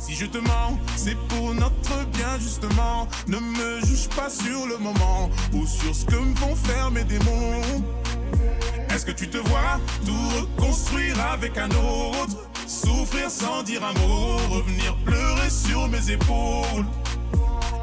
Si 0.00 0.14
je 0.14 0.24
te 0.24 0.38
mens, 0.38 0.78
c'est 0.96 1.18
pour 1.28 1.52
notre 1.52 2.06
bien 2.12 2.38
justement. 2.38 3.06
Ne 3.26 3.38
me 3.38 3.84
juge 3.84 4.08
pas 4.08 4.30
sur 4.30 4.66
le 4.66 4.78
moment 4.78 5.28
ou 5.52 5.66
sur 5.66 5.94
ce 5.94 6.06
que 6.06 6.16
me 6.16 6.54
faire 6.54 6.90
mes 6.90 7.04
démons. 7.04 7.60
Est-ce 8.88 9.04
que 9.04 9.12
tu 9.12 9.28
te 9.28 9.38
vois 9.38 9.78
tout 10.06 10.38
reconstruire 10.40 11.16
avec 11.30 11.58
un 11.58 11.68
autre? 11.70 12.51
Souffrir 12.84 13.30
sans 13.30 13.62
dire 13.62 13.82
un 13.84 13.92
mot, 14.00 14.36
revenir 14.50 14.96
pleurer 15.04 15.50
sur 15.50 15.88
mes 15.88 16.10
épaules. 16.10 16.86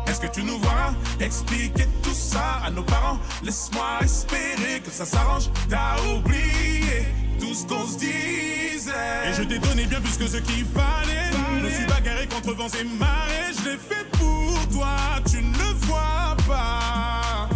Est-ce 0.07 0.19
que 0.19 0.27
tu 0.27 0.43
nous 0.43 0.57
vois 0.59 0.93
expliquer 1.19 1.87
tout 2.03 2.13
ça 2.13 2.61
à 2.65 2.71
nos 2.71 2.83
parents? 2.83 3.19
Laisse-moi 3.43 3.99
espérer 4.03 4.81
que 4.83 4.91
ça 4.91 5.05
s'arrange. 5.05 5.49
T'as 5.69 6.01
oublié 6.13 7.07
tout 7.39 7.53
ce 7.53 7.65
qu'on 7.65 7.87
se 7.87 7.97
disait. 7.97 9.29
Et 9.29 9.33
je 9.33 9.43
t'ai 9.43 9.59
donné 9.59 9.85
bien 9.85 10.01
plus 10.01 10.17
que 10.17 10.27
ce 10.27 10.37
qu'il 10.37 10.65
fallait. 10.65 11.31
Je 11.59 11.65
me 11.65 11.69
suis 11.69 11.85
bagarré 11.85 12.27
contre 12.27 12.53
vents 12.53 12.67
et 12.67 12.83
marées. 12.83 13.53
Je 13.57 13.69
l'ai 13.69 13.77
fait 13.77 14.09
pour 14.17 14.67
toi, 14.69 14.97
tu 15.29 15.37
ne 15.37 15.57
le 15.57 15.73
vois 15.85 16.35
pas. 16.47 17.47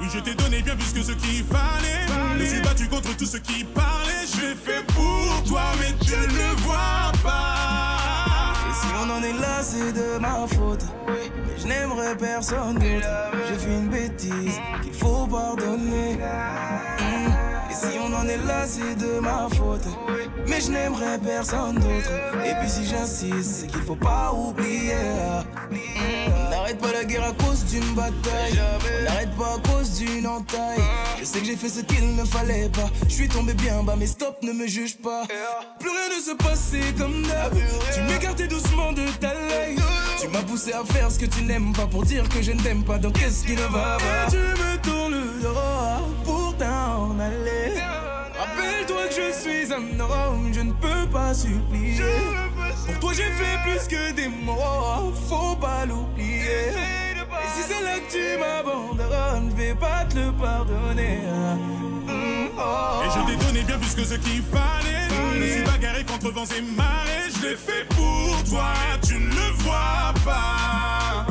Oui, 0.00 0.08
je 0.12 0.18
t'ai 0.18 0.34
donné 0.34 0.62
bien 0.62 0.74
plus 0.74 0.92
que 0.92 1.02
ce 1.02 1.12
qu'il 1.12 1.44
fallait. 1.44 2.06
Je 2.08 2.42
me 2.42 2.46
suis 2.46 2.60
battu 2.60 2.88
contre 2.88 3.16
tout 3.16 3.26
ce 3.26 3.36
qui 3.36 3.62
parlait. 3.64 4.26
Je 4.34 4.40
l'ai 4.40 4.54
fait 4.54 4.84
pour 4.86 5.42
toi, 5.46 5.62
mais 5.78 5.92
tu 6.04 6.16
le 6.16 6.53
c'est 9.74 9.92
de 9.92 10.18
ma 10.18 10.46
faute. 10.46 10.84
Mais 11.06 11.58
je 11.58 11.66
n'aimerais 11.66 12.16
personne 12.16 12.74
d'autre. 12.74 13.08
J'ai 13.48 13.58
fait 13.58 13.74
une 13.74 13.88
bêtise 13.88 14.60
qu'il 14.82 14.92
faut 14.92 15.26
pardonner. 15.26 16.14
Mm. 16.14 17.70
Et 17.70 17.74
si 17.74 17.98
on 17.98 18.12
en 18.14 18.26
est 18.28 18.44
là, 18.46 18.66
c'est 18.66 18.94
de 18.94 19.18
ma 19.20 19.48
faute. 19.50 19.86
Mais 20.48 20.60
je 20.60 20.70
n'aimerais 20.70 21.18
personne 21.18 21.74
d'autre. 21.74 22.10
Et 22.44 22.54
puis 22.60 22.68
si 22.68 22.84
j'insiste, 22.84 23.50
c'est 23.60 23.66
qu'il 23.66 23.82
faut 23.82 23.96
pas 23.96 24.32
oublier. 24.32 24.94
Mm. 25.70 26.43
N'arrête 26.64 26.80
pas 26.80 26.92
la 26.92 27.04
guerre 27.04 27.24
à 27.24 27.32
cause 27.32 27.62
d'une 27.66 27.94
bataille. 27.94 28.58
On 28.58 29.04
n'arrête 29.04 29.36
pas 29.36 29.56
à 29.56 29.68
cause 29.68 29.98
d'une 29.98 30.26
entaille. 30.26 30.80
Je 31.20 31.24
sais 31.26 31.40
que 31.40 31.44
j'ai 31.44 31.56
fait 31.56 31.68
ce 31.68 31.80
qu'il 31.80 32.16
ne 32.16 32.24
fallait 32.24 32.70
pas. 32.70 32.88
Je 33.06 33.12
suis 33.12 33.28
tombé 33.28 33.52
bien 33.52 33.82
bas, 33.82 33.96
mais 33.98 34.06
stop, 34.06 34.38
ne 34.42 34.50
me 34.50 34.66
juge 34.66 34.96
pas. 34.96 35.24
Plus 35.78 35.90
rien 35.90 36.16
ne 36.16 36.22
se 36.22 36.30
passait 36.42 36.94
comme 36.96 37.22
d'hab. 37.24 37.52
Tu 37.92 38.00
m'écartais 38.04 38.46
doucement 38.46 38.94
de 38.94 39.04
ta 39.20 39.34
life. 39.34 39.84
Tu 40.18 40.28
m'as 40.28 40.40
poussé 40.40 40.72
à 40.72 40.82
faire 40.90 41.10
ce 41.10 41.18
que 41.18 41.26
tu 41.26 41.42
n'aimes 41.42 41.74
pas 41.74 41.86
pour 41.86 42.02
dire 42.02 42.26
que 42.30 42.40
je 42.40 42.52
ne 42.52 42.60
t'aime 42.62 42.82
pas. 42.82 42.96
Donc 42.96 43.18
qu'est-ce 43.18 43.44
qui 43.44 43.52
ne 43.52 43.66
va 43.66 43.98
pas? 43.98 44.30
Tu 44.30 44.38
me 44.38 44.82
tournes 44.82 45.12
le 45.12 45.42
dos 45.42 46.24
pour 46.24 46.56
t'en 46.56 47.20
aller. 47.20 47.74
Rappelle-toi 48.38 49.08
que 49.08 49.14
je 49.14 49.38
suis 49.38 49.70
un 49.70 50.00
homme, 50.00 50.50
je 50.50 50.60
ne 50.60 50.72
peux 50.72 51.10
pas 51.12 51.34
supplier. 51.34 52.04
Pour 52.86 52.98
toi 53.00 53.12
j'ai 53.14 53.22
fait 53.22 53.58
plus 53.62 53.88
que 53.88 54.12
des 54.12 54.28
mots, 54.28 55.12
faut 55.28 55.56
pas 55.56 55.86
l'oublier. 55.86 56.68
Et 57.42 57.48
si 57.54 57.62
c'est 57.68 57.82
là 57.82 57.98
que 57.98 58.10
tu 58.10 58.38
m'abandonnes, 58.38 59.50
je 59.50 59.56
vais 59.56 59.74
pas 59.74 60.04
te 60.04 60.18
le 60.18 60.32
pardonner. 60.32 61.20
Mm, 62.06 62.48
oh. 62.58 63.02
Et 63.04 63.10
je 63.10 63.26
t'ai 63.26 63.44
donné 63.44 63.62
bien 63.62 63.78
plus 63.78 63.94
que 63.94 64.04
ce 64.04 64.14
qu'il 64.14 64.42
fallait. 64.42 65.08
Je 65.08 65.38
me 65.38 65.46
suis 65.52 65.62
bagarré 65.62 66.04
contre 66.04 66.30
vents 66.30 66.44
et 66.44 66.60
marées. 66.60 67.30
Je 67.36 67.48
l'ai 67.48 67.56
fait 67.56 67.84
pour 67.88 68.44
toi, 68.44 68.72
tu 69.06 69.14
ne 69.14 69.28
le 69.28 69.52
vois 69.58 70.12
pas. 70.24 71.26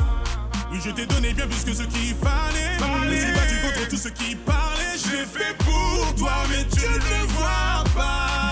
Oui, 0.72 0.80
je 0.84 0.89
t'ai 0.91 1.06
donné 1.06 1.34
bien 1.34 1.47
plus 1.47 1.64
que 1.64 1.74
ce 1.74 1.84
qu'il 1.84 2.16
fallait. 2.16 2.78
Je 2.80 3.10
me 3.10 3.16
suis 3.16 3.32
battu 3.32 3.56
contre 3.62 3.88
tout 3.89 3.97
ce 3.97 4.10
qui 4.10 4.36
parlait. 4.36 4.97
Je 4.97 5.18
l'ai 5.18 5.26
fait 5.26 5.56
pour 5.60 6.16
toi, 6.16 6.34
mais 6.49 6.66
tu 6.66 6.86
ne 6.88 6.95
le 6.95 7.28
vois 7.28 7.84
pas. 7.95 8.43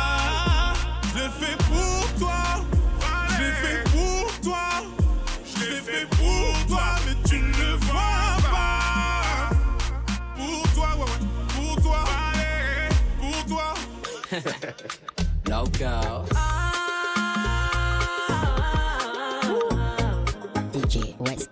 Loco. 14.31 16.25
DJ 20.71 21.19
West. 21.19 21.49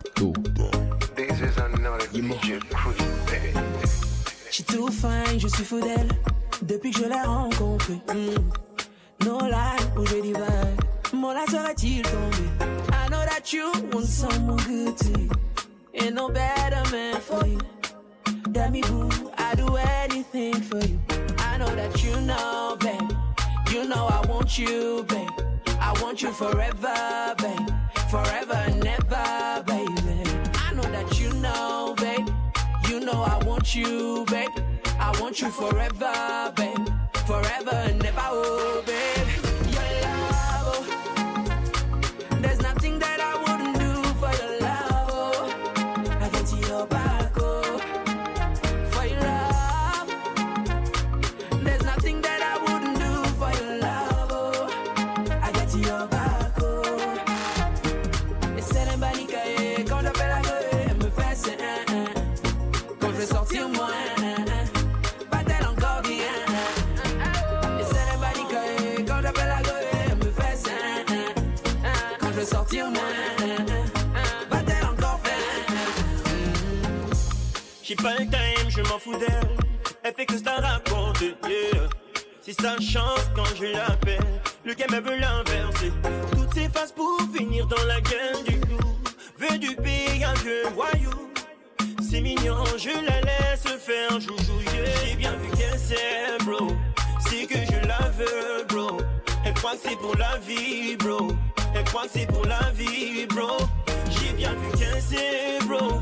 This 1.13 1.41
is 1.41 1.57
another 1.57 2.07
DJ 2.07 2.61
Cruise, 2.69 2.95
Je 4.49 4.53
suis 4.53 4.63
tout 4.63 4.87
fine, 4.87 5.37
je 5.37 5.47
suis 5.49 5.65
fou 5.65 5.81
d'elle 5.81 6.07
depuis 6.61 6.91
que 6.91 6.99
je 6.99 7.05
l'ai 7.09 7.21
rencontrée. 7.21 7.99
Mm. 8.13 9.25
No 9.25 9.39
lie, 9.41 9.83
où 9.97 10.05
je 10.05 10.21
divague, 10.21 10.79
mon 11.11 11.33
là 11.33 11.43
serait-il 11.51 12.01
tombé? 12.03 12.45
I 12.93 13.09
know 13.09 13.25
that 13.25 13.51
you 13.51 13.73
want 13.91 14.05
someone 14.05 14.55
good 14.65 14.95
to 14.95 15.19
you. 15.19 15.29
Ain't 15.95 16.15
no 16.15 16.29
better 16.29 16.89
man 16.93 17.19
for 17.19 17.45
you. 17.45 17.59
Tell 18.53 18.71
me 18.71 18.81
who, 18.87 19.09
I 19.37 19.55
do 19.55 19.75
anything 19.75 20.61
for 20.61 20.79
you. 20.79 20.97
I 21.59 21.65
know 21.65 21.75
that 21.75 22.01
you 22.05 22.21
know, 22.21 22.77
babe. 22.79 23.11
You 23.73 23.85
know 23.85 24.07
I 24.07 24.25
want 24.27 24.57
you, 24.57 25.03
babe. 25.09 25.29
I 25.81 25.91
want 26.01 26.21
you 26.21 26.31
forever, 26.31 27.35
babe. 27.37 27.69
Forever 28.09 28.53
and 28.53 28.87
ever, 28.87 29.63
baby. 29.67 30.23
I 30.55 30.73
know 30.73 30.83
that 30.83 31.19
you 31.19 31.33
know, 31.33 31.95
babe. 31.97 32.29
You 32.87 33.01
know 33.01 33.23
I 33.23 33.43
want 33.43 33.75
you, 33.75 34.23
babe. 34.31 34.47
I 35.01 35.13
want 35.19 35.41
you 35.41 35.49
forever, 35.49 36.53
babe. 36.55 36.87
Forever 37.27 37.75
and 37.75 38.05
ever, 38.05 38.21
oh, 38.21 38.81
babe. 38.85 38.98
Time, 78.17 78.69
je 78.69 78.81
m'en 78.81 78.97
fous 78.97 79.15
d'elle. 79.17 79.55
Elle 80.03 80.13
fait 80.13 80.25
que 80.25 80.37
ça 80.37 80.55
raconte, 80.55 81.21
yeah. 81.21 81.87
Si 82.41 82.53
ça 82.53 82.75
chance 82.79 83.29
quand 83.35 83.45
je 83.55 83.65
l'appelle, 83.65 84.41
le 84.65 84.73
game 84.73 84.89
elle 84.93 85.03
veut 85.03 85.19
l'inverser. 85.19 85.91
Toutes 86.31 86.53
ces 86.53 86.69
phases 86.69 86.91
pour 86.91 87.19
finir 87.35 87.67
dans 87.67 87.83
la 87.85 88.01
gueule 88.01 88.43
du 88.47 88.59
loup. 88.61 88.97
Veut 89.37 89.57
du 89.59 89.75
pays, 89.75 90.23
un 90.23 90.33
vieux 90.35 90.63
voyou. 90.73 91.11
C'est 92.01 92.21
mignon, 92.21 92.63
je 92.77 92.89
la 92.89 93.21
laisse 93.21 93.67
faire 93.79 94.19
joujou, 94.19 94.59
yeah. 94.73 95.05
J'ai 95.05 95.15
bien 95.15 95.33
vu 95.33 95.49
qu'elle 95.51 95.79
sait, 95.79 96.37
bro. 96.45 96.75
C'est 97.29 97.45
que 97.45 97.59
je 97.59 97.87
la 97.87 98.09
veux, 98.17 98.65
bro. 98.67 98.97
Elle 99.45 99.53
croit 99.53 99.73
que 99.73 99.81
c'est 99.87 99.97
pour 99.97 100.15
la 100.15 100.37
vie, 100.39 100.95
bro. 100.97 101.31
Elle 101.75 101.83
croit 101.83 102.03
que 102.03 102.11
c'est 102.13 102.25
pour 102.25 102.45
la 102.45 102.71
vie, 102.71 103.27
bro. 103.27 103.57
J'ai 104.09 104.33
bien 104.33 104.53
vu 104.53 104.77
qu'elle 104.77 105.01
sait, 105.01 105.59
bro. 105.67 106.01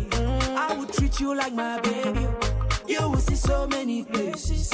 you 1.31 1.37
like 1.37 1.53
my 1.53 1.79
baby. 1.81 2.27
You 2.87 3.09
will 3.09 3.17
see 3.17 3.35
so 3.35 3.67
many 3.67 4.03
places. 4.03 4.69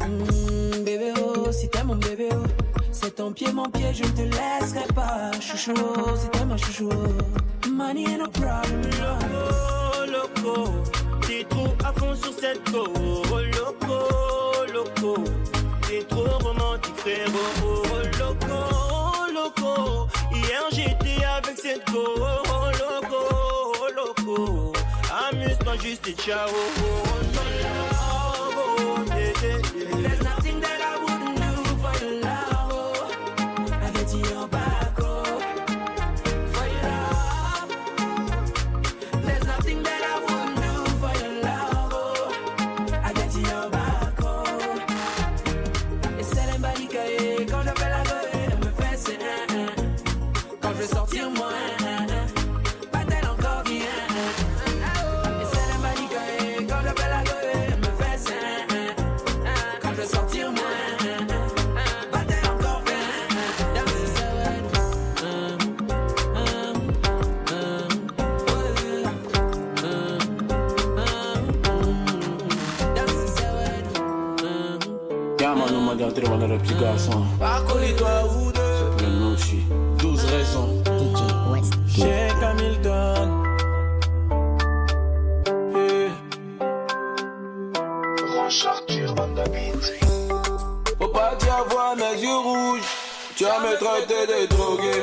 Mm, 0.00 0.84
bébé 0.84 1.12
oh, 1.18 1.52
si 1.52 1.68
t'es 1.68 1.84
mon 1.84 1.96
bébé 1.96 2.28
oh, 2.32 2.42
c'est 2.90 3.16
ton 3.16 3.32
pied 3.32 3.52
mon 3.52 3.70
pied, 3.70 3.92
je 3.94 4.04
ne 4.04 4.08
te 4.08 4.22
laisserai 4.22 4.86
pas. 4.94 5.30
Chouchou, 5.40 5.74
oh, 5.76 6.16
si 6.16 6.28
t'es 6.30 6.44
ma 6.44 6.56
chouchou, 6.56 6.88
oh. 6.90 7.68
money 7.68 8.04
ain't 8.06 8.18
no 8.18 8.28
problem. 8.28 8.82
Loco, 9.00 10.10
loco, 10.14 10.70
t'es 11.26 11.44
trop 11.48 11.72
à 11.84 11.92
fond 11.92 12.16
sur 12.16 12.32
cette 12.32 12.70
go. 12.72 13.51
Ciao. 26.14 27.21
Garçon. 76.82 77.24
Par 77.38 77.64
toi 77.64 78.24
ou 78.34 78.52
deux. 78.52 79.06
Nom, 79.06 79.36
je 79.36 79.44
suis 79.44 79.64
12 79.98 80.24
raisons. 80.24 80.82
Check 81.88 82.32
Hamilton. 82.42 83.28
Faut 90.98 91.08
pas 91.08 91.34
t'y 91.38 91.48
avoir 91.48 91.96
mes 91.96 92.20
yeux 92.20 92.36
rouges. 92.36 92.88
Tu 93.36 93.44
vas 93.44 93.60
me 93.60 93.76
traiter 93.76 94.26
de 94.26 94.46
drogué. 94.46 94.98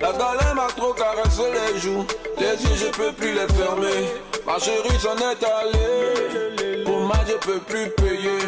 La 0.00 0.12
galère 0.12 0.54
m'a 0.54 0.68
trop 0.76 0.92
caressé 0.92 1.42
les 1.56 1.80
joues. 1.80 2.06
Les 2.38 2.56
yeux, 2.64 2.76
je 2.76 2.86
peux 2.96 3.12
plus 3.12 3.32
les 3.32 3.48
fermer. 3.54 4.00
Ma 4.46 4.58
chérie 4.58 4.98
s'en 4.98 5.16
est 5.16 5.44
allée. 5.44 6.84
Pour 6.84 7.00
moi, 7.00 7.16
je 7.26 7.34
peux 7.46 7.60
plus 7.60 7.88
payer. 7.90 8.40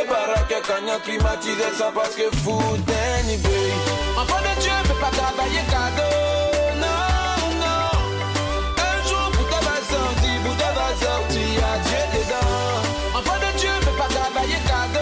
Mes 0.00 0.06
baraques 0.06 0.50
et 0.50 1.76
ça 1.76 1.90
parce 1.94 2.14
que 2.14 2.30
fou 2.38 2.58
Danny 2.86 3.36
Bay. 3.36 3.72
Enfant 4.16 4.38
de 4.38 4.60
Dieu, 4.60 4.72
peux 4.84 4.94
pas 4.94 5.10
travailler 5.10 5.62
cadeau. 5.68 6.16
Non, 6.80 7.50
non. 7.60 7.90
Un 8.78 9.08
jour, 9.08 9.30
ta 9.50 9.60
va 9.66 9.76
sortir, 9.90 10.40
ta 10.58 10.72
va 10.72 10.88
sortir, 11.04 11.48
y'a 11.60 11.78
Dieu 11.84 12.02
dedans. 12.14 13.18
Enfant 13.18 13.38
de 13.44 13.58
Dieu, 13.58 13.70
peux 13.80 13.98
pas 13.98 14.08
travailler 14.08 14.60
cadeau. 14.66 14.99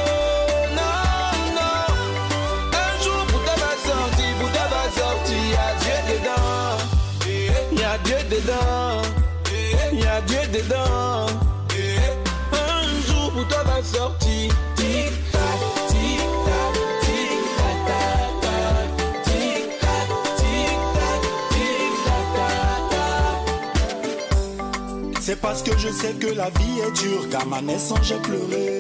C'est 25.29 25.43
parce 25.43 25.63
que 25.63 25.77
je 25.77 25.89
sais 25.91 26.15
que 26.15 26.29
la 26.29 26.49
vie 26.49 26.81
est 26.81 27.03
dure 27.03 27.29
qu'à 27.29 27.45
ma 27.45 27.61
naissance 27.61 27.99
j'ai 28.03 28.17
pleuré. 28.17 28.79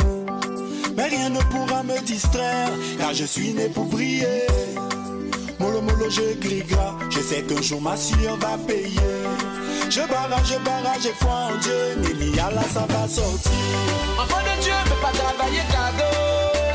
Mais 0.96 1.04
rien 1.04 1.28
ne 1.28 1.40
pourra 1.40 1.82
me 1.82 2.00
distraire 2.00 2.70
car 2.98 3.12
je 3.12 3.26
suis 3.26 3.52
né 3.52 3.68
pour 3.68 3.84
briller. 3.84 4.46
Molo 5.58 5.82
molo 5.82 6.08
je 6.08 6.38
crie 6.40 6.62
gras, 6.62 6.94
je 7.10 7.20
sais 7.20 7.42
qu'un 7.42 7.60
jour 7.60 7.82
ma 7.82 7.98
sueur 7.98 8.38
va 8.38 8.56
payer. 8.66 9.12
Je 9.90 10.00
barrage, 10.08 10.48
je 10.48 10.58
barrage, 10.64 11.02
j'ai 11.02 11.12
foi 11.20 11.50
en 11.52 11.56
Dieu, 11.58 11.80
Nili 11.98 12.34
là 12.36 12.64
ça 12.72 12.86
va 12.88 13.06
sortir. 13.06 13.52
Enfant 14.18 14.40
de 14.40 14.62
Dieu, 14.62 14.72
peux 14.86 15.02
pas 15.02 15.12
travailler 15.12 15.64
cadeau. 15.68 16.16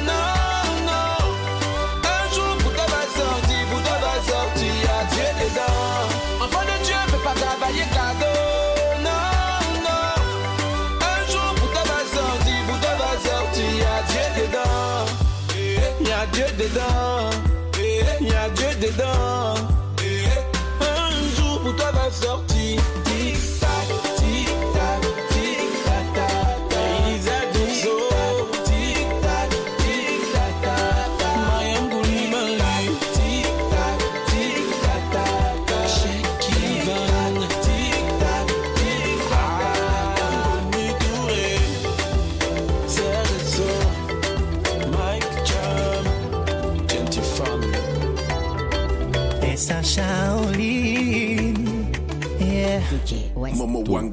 Non, 0.05 0.86
non. 0.86 1.34
Un 2.13 2.36
jour, 2.36 2.57
pour 2.59 2.74
toi 2.74 2.86
va 2.93 3.01
sortir, 3.19 3.67
pour 3.71 3.82
toi 3.82 3.97
va 4.05 4.32
sortir, 4.32 4.74
y'a 4.86 5.03
Dieu 5.09 5.30
dedans. 5.41 6.45
Enfant 6.45 6.61
de 6.61 6.86
Dieu, 6.86 6.95
peux 7.07 7.24
pas 7.24 7.34
travailler 7.34 7.86
cadeau. 7.91 8.53
Y'a 16.64 16.70
Dieu 16.70 16.80
dedans. 16.80 17.30
Y'a 18.22 18.49
Dieu 18.49 18.76
dedans. 18.80 19.53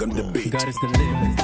On 0.02 0.08
the 0.08 0.22
beat. 0.32 0.50
God 0.50 0.66
is 0.66 0.76
the 0.76 0.88
limit. 0.98 1.36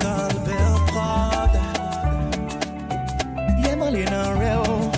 Colbert 0.00 0.80
Prada. 0.90 1.66
Yeah, 3.62 3.76
Malina 3.76 4.22
Reo. 4.40 4.90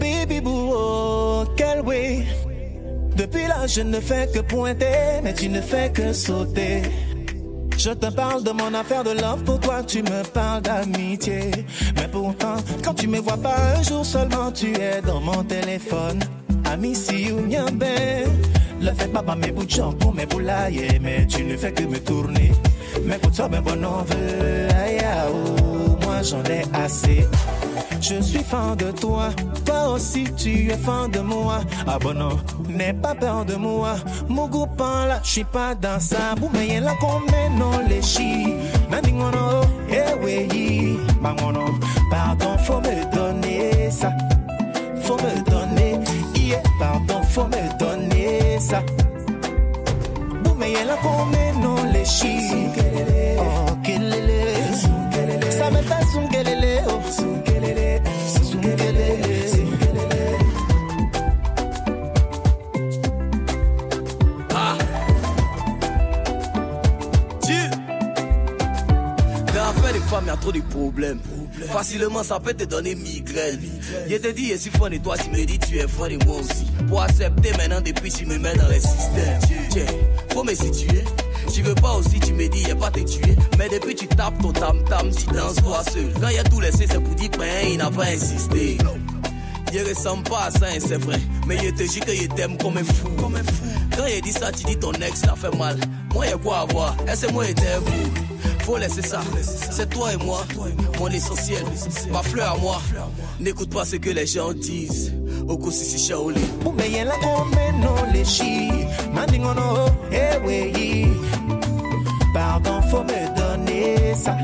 Baby 0.00 0.40
boo, 0.40 0.72
oh, 0.74 1.46
quel 1.56 1.82
way. 1.82 2.26
Depuis 3.14 3.46
là, 3.46 3.68
je 3.68 3.82
ne 3.82 4.00
fais 4.00 4.26
que 4.34 4.40
pointer, 4.40 5.20
mais 5.22 5.34
tu 5.34 5.48
ne 5.48 5.60
fais 5.60 5.92
que 5.92 6.12
sauter. 6.12 6.82
Je 7.78 7.90
te 7.90 8.10
parle 8.10 8.42
de 8.42 8.50
mon 8.50 8.74
affaire 8.74 9.04
de 9.04 9.10
love, 9.10 9.44
pour 9.44 9.60
toi 9.60 9.84
tu 9.84 10.02
me 10.02 10.24
parles 10.32 10.62
d'amitié. 10.62 11.52
Mais 11.96 12.08
pourtant, 12.08 12.56
quand 12.84 12.94
tu 12.94 13.06
me 13.06 13.18
vois 13.20 13.36
pas 13.36 13.56
un 13.76 13.82
jour 13.84 14.04
seulement, 14.04 14.50
tu 14.50 14.74
es 14.74 15.00
dans 15.02 15.20
mon 15.20 15.44
téléphone. 15.44 16.18
Ami 16.64 16.94
si 16.96 17.30
ou 17.30 17.42
bien 17.42 17.66
ben, 17.72 18.28
le 18.82 18.92
fait 18.92 19.08
pas 19.08 19.22
mes 19.36 19.52
bouts 19.52 19.94
pour 19.98 20.14
mes 20.14 20.26
boulailles, 20.26 20.98
mais 21.00 21.26
tu 21.26 21.44
ne 21.44 21.56
fais 21.56 21.72
que 21.72 21.84
me 21.84 21.98
tourner. 21.98 22.52
Mais 23.04 23.18
pour 23.18 23.30
toi, 23.32 23.48
ben 23.48 23.60
bon 23.60 23.76
moi 26.02 26.22
j'en 26.22 26.42
ai 26.44 26.62
assez. 26.74 27.26
Je 28.00 28.20
suis 28.20 28.42
fan 28.42 28.74
de 28.76 28.90
toi, 28.90 29.30
toi 29.64 29.90
aussi 29.94 30.24
tu 30.36 30.70
es 30.70 30.76
fan 30.76 31.10
de 31.10 31.20
moi. 31.20 31.60
Ah 31.86 31.98
bon 32.00 32.14
non, 32.14 32.36
n'aie 32.68 32.92
pas 32.92 33.14
peur 33.14 33.44
de 33.44 33.54
moi. 33.54 33.94
Mon 34.28 34.48
copain 34.48 35.06
là, 35.06 35.20
je 35.22 35.30
suis 35.30 35.44
pas 35.44 35.74
dans 35.74 36.00
ça. 36.00 36.34
Vous 36.40 36.48
m'ayez 36.48 36.80
là 36.80 36.94
comme 37.00 37.26
non 37.56 37.78
les 37.88 38.02
chi. 38.02 38.54
Nani 38.90 39.12
ngono, 39.12 39.62
eh 39.88 40.14
oui. 40.22 40.98
Pardon, 42.10 42.58
faut 42.58 42.80
me 42.80 43.14
donner 43.14 43.90
ça. 43.90 44.10
Faut 45.02 45.16
me 45.16 45.50
donner, 45.50 45.98
yeah, 46.34 46.62
pardon, 46.78 47.22
faut 47.22 47.46
me 47.46 47.78
donner 47.78 47.91
ça. 48.70 48.82
Vous 50.44 50.54
m'ayez 50.54 50.84
là 50.84 50.96
comme 51.02 51.62
non 51.62 51.76
les 51.92 52.04
chi. 52.04 52.34
Oh, 53.38 53.42
oh. 53.42 53.72
Son 56.12 56.28
kelele, 56.28 56.82
son 57.18 57.38
kelele. 57.42 58.02
Ah. 64.54 64.76
Trop 70.40 70.50
de 70.50 70.60
problèmes. 70.60 71.20
Facilement, 71.68 72.22
ça 72.24 72.40
peut 72.40 72.54
te 72.54 72.64
donner 72.64 72.94
migraine. 72.96 73.60
Je 74.08 74.16
te 74.16 74.28
dis, 74.28 74.50
je 74.50 74.56
suis 74.56 74.70
fan 74.70 74.92
et 74.92 74.98
toi 74.98 75.16
tu 75.16 75.30
me 75.30 75.44
dis, 75.44 75.58
tu 75.58 75.78
es 75.78 75.86
fan 75.86 76.16
de 76.16 76.24
moi 76.24 76.36
aussi. 76.38 76.66
Pour 76.88 77.02
accepter 77.02 77.52
maintenant, 77.52 77.80
depuis 77.80 78.10
tu 78.10 78.26
me 78.26 78.38
mets 78.38 78.54
dans 78.54 78.68
les 78.68 78.80
systèmes. 78.80 79.40
Tiens, 79.70 79.86
faut 80.32 80.44
me 80.44 80.54
situer. 80.54 81.04
Tu 81.52 81.62
veux 81.62 81.74
pas 81.74 81.94
aussi, 81.94 82.20
tu 82.20 82.32
me 82.32 82.48
dis, 82.48 82.62
y'a 82.62 82.76
pas 82.76 82.90
te 82.90 83.00
tuer. 83.00 83.36
Mais 83.58 83.68
depuis 83.68 83.94
tu 83.94 84.06
tapes 84.06 84.40
ton 84.40 84.52
tam-tam, 84.52 85.10
tu 85.10 85.26
danses 85.34 85.56
toi 85.56 85.82
seul. 85.84 86.12
Quand 86.20 86.28
y'a 86.28 86.44
tout 86.44 86.60
laissé, 86.60 86.86
c'est 86.88 87.00
pour 87.02 87.14
dire, 87.14 87.30
ben, 87.38 87.68
il 87.70 87.78
n'a 87.78 87.90
pas 87.90 88.06
insisté. 88.06 88.78
Je 89.72 89.78
ressemble 89.88 90.22
pas 90.24 90.44
à 90.44 90.50
ça, 90.50 90.66
hein, 90.66 90.78
c'est 90.78 91.00
vrai. 91.02 91.18
Mais 91.46 91.56
je 91.56 91.70
te 91.70 91.82
dis 91.88 92.00
que 92.00 92.14
je 92.14 92.26
t'aime 92.28 92.58
comme 92.58 92.76
un 92.76 92.84
fou. 92.84 93.08
Quand 93.96 94.06
je 94.06 94.20
dit 94.20 94.32
ça, 94.32 94.52
tu 94.52 94.64
dis 94.64 94.76
ton 94.76 94.92
ex, 94.92 95.20
ça 95.20 95.34
fait 95.34 95.56
mal. 95.56 95.78
Moi, 96.12 96.26
y'a 96.26 96.36
quoi 96.36 96.60
à 96.60 96.64
voir? 96.66 96.96
Est-ce 97.08 97.26
moi 97.32 97.48
et 97.48 97.54
vous? 97.54 98.64
Faut 98.64 98.76
laisser 98.76 99.02
ça. 99.02 99.20
C'est 99.42 99.88
toi 99.90 100.12
et 100.12 100.16
moi. 100.16 100.46
Mon 100.98 101.08
essentiel. 101.08 101.64
Ma 102.12 102.22
fleur 102.22 102.52
à 102.52 102.58
moi. 102.58 102.80
N'écoute 103.42 103.70
pas 103.70 103.84
ce 103.84 103.96
que 103.96 104.10
les 104.10 104.26
gens 104.26 104.52
disent. 104.52 105.12
okosisi 105.48 105.98
shaoli 105.98 106.40
umeyelaka 106.64 107.28
omeno 107.40 107.92
léchi 108.12 108.70
mandingono 109.14 109.62
oh, 109.62 109.88
oh, 109.88 110.14
eweyi 110.14 111.02
eh, 111.02 111.08
pardon 112.32 112.80
faut 112.82 113.02
me 113.02 113.20
donner 113.36 114.14
ça. 114.14 114.36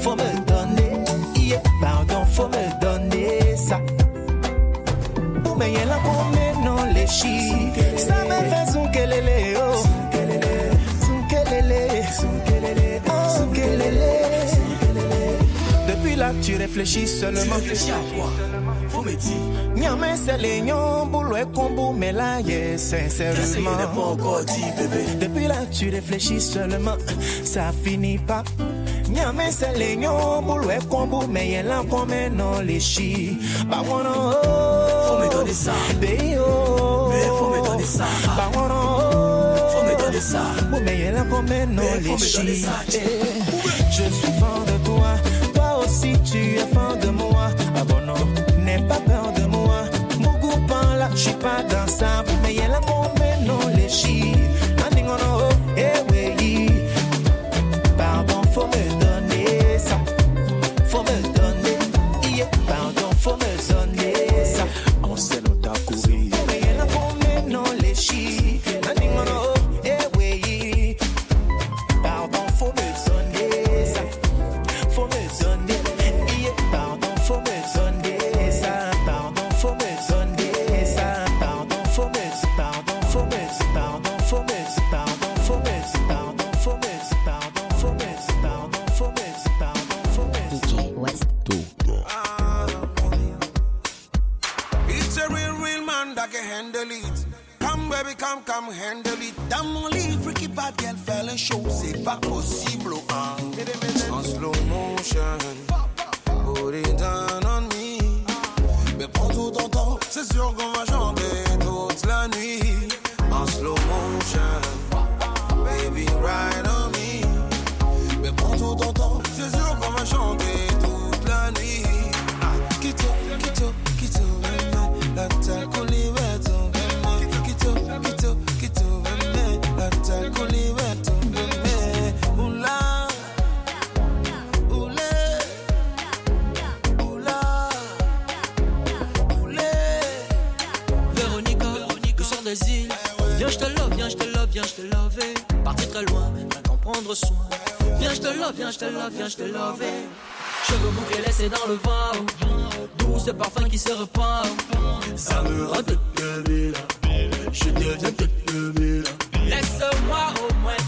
Faut 0.00 0.16
me 0.16 0.30
donner 0.50 0.92
yeah. 1.36 1.62
pardon 1.80 2.26
faut 2.26 2.48
me 2.48 2.80
donner 2.80 3.56
ça. 3.56 3.78
Umeyelaka 5.50 6.10
omeno 6.20 6.74
léchi 6.94 7.36
Tu 16.48 16.56
réfléchis 16.56 17.06
seulement. 17.06 17.42
Tu 17.42 17.50
réfléchis 17.50 17.90
à 17.90 18.16
toi. 18.16 18.32
Faut 18.88 19.02
me 19.02 19.14
dire. 19.14 19.36
Nyame 19.76 20.16
selenyo 20.16 21.04
boulot 21.04 21.46
combo 21.54 21.92
mais 21.92 22.10
là 22.10 22.38
sincèrement. 22.78 23.76
pas 23.94 24.00
encore 24.00 24.44
dit 24.46 24.64
bébé. 24.78 25.04
Depuis 25.20 25.46
là 25.46 25.56
tu 25.70 25.90
réfléchis 25.90 26.40
seulement. 26.40 26.96
Ça 27.44 27.70
finit 27.84 28.16
pas. 28.16 28.44
Nyame 29.10 29.50
selenyo 29.50 30.40
boulot 30.40 30.82
combo 30.88 31.26
mais 31.28 31.62
là 31.62 31.82
comme 31.90 32.08
bah, 32.08 32.14
oh, 32.30 32.34
non 32.34 32.60
les 32.60 32.80
chi. 32.80 33.36
Bah 33.68 33.82
wanna 33.86 34.10
oh. 34.16 35.06
Faut 35.06 35.18
me 35.18 35.30
donner 35.30 35.52
ça. 35.52 35.72
Bé 36.00 36.38
oh. 36.38 37.10
Bé 37.10 37.26
faut 37.38 37.50
me 37.50 37.62
donner 37.62 37.84
ça. 37.84 38.06
Bah 38.24 38.50
oh, 38.54 38.58
wanna 38.58 38.74
oh. 38.74 39.70
Faut 39.70 39.84
me 39.84 40.02
donner 40.02 40.20
ça. 40.20 40.40
Boulot 40.70 40.82
mais 40.82 41.12
là 41.12 41.24
comme 41.28 41.74
non 41.74 41.82
les 42.02 42.16
chi. 42.16 42.64
Eh. 42.94 42.98
Je 43.90 44.02
suis 44.02 44.32
fort 44.40 44.64
de 44.66 44.77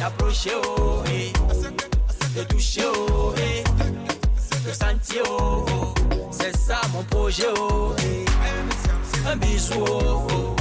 d'approcher, 0.00 0.52
oh, 0.78 1.02
eh, 1.12 1.30
de 2.34 2.42
toucher, 2.44 2.84
oh, 2.86 3.34
eh, 3.36 3.62
de 4.66 4.72
sentir, 4.72 5.22
oh, 5.28 5.66
oh. 5.68 5.94
c'est 6.30 6.56
ça 6.56 6.80
mon 6.94 7.02
projet, 7.02 7.44
oh, 7.54 7.92
eh. 7.98 8.24
un 9.28 9.36
bisou, 9.36 9.74
oh, 9.86 10.26
oh. 10.32 10.56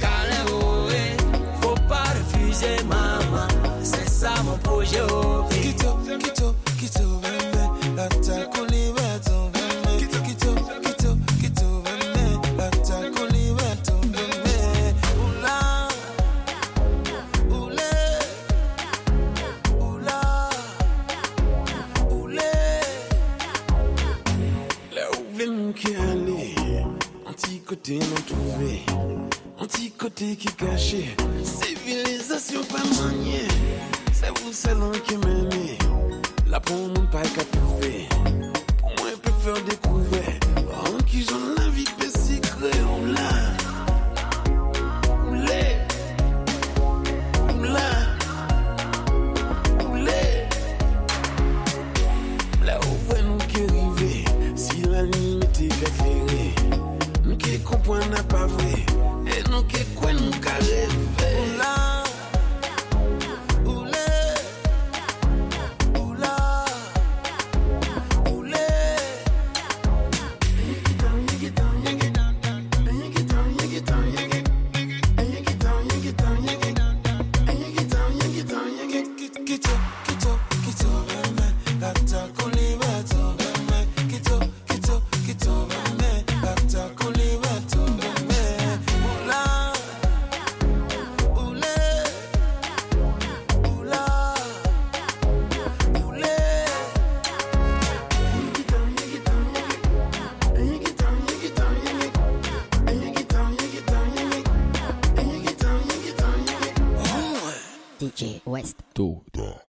Câlin, 0.00 0.46
oh, 0.52 0.86
eh. 0.92 1.16
faut 1.60 1.74
pas 1.88 2.04
refuser, 2.04 2.76
maman, 2.84 3.48
c'est 3.82 4.08
ça 4.08 4.30
mon 4.44 4.56
projet, 4.58 5.00
oh, 5.10 5.44
eh. 5.50 5.60
Quito, 5.60 5.98
quito, 6.22 6.54
quito, 6.78 7.20
bébé, 7.20 7.96
la 7.96 8.06
taille 8.08 8.48
qu'on 8.54 8.64
libère, 8.66 9.20
Did 30.20 30.44
you 30.44 30.50
got? 30.58 31.19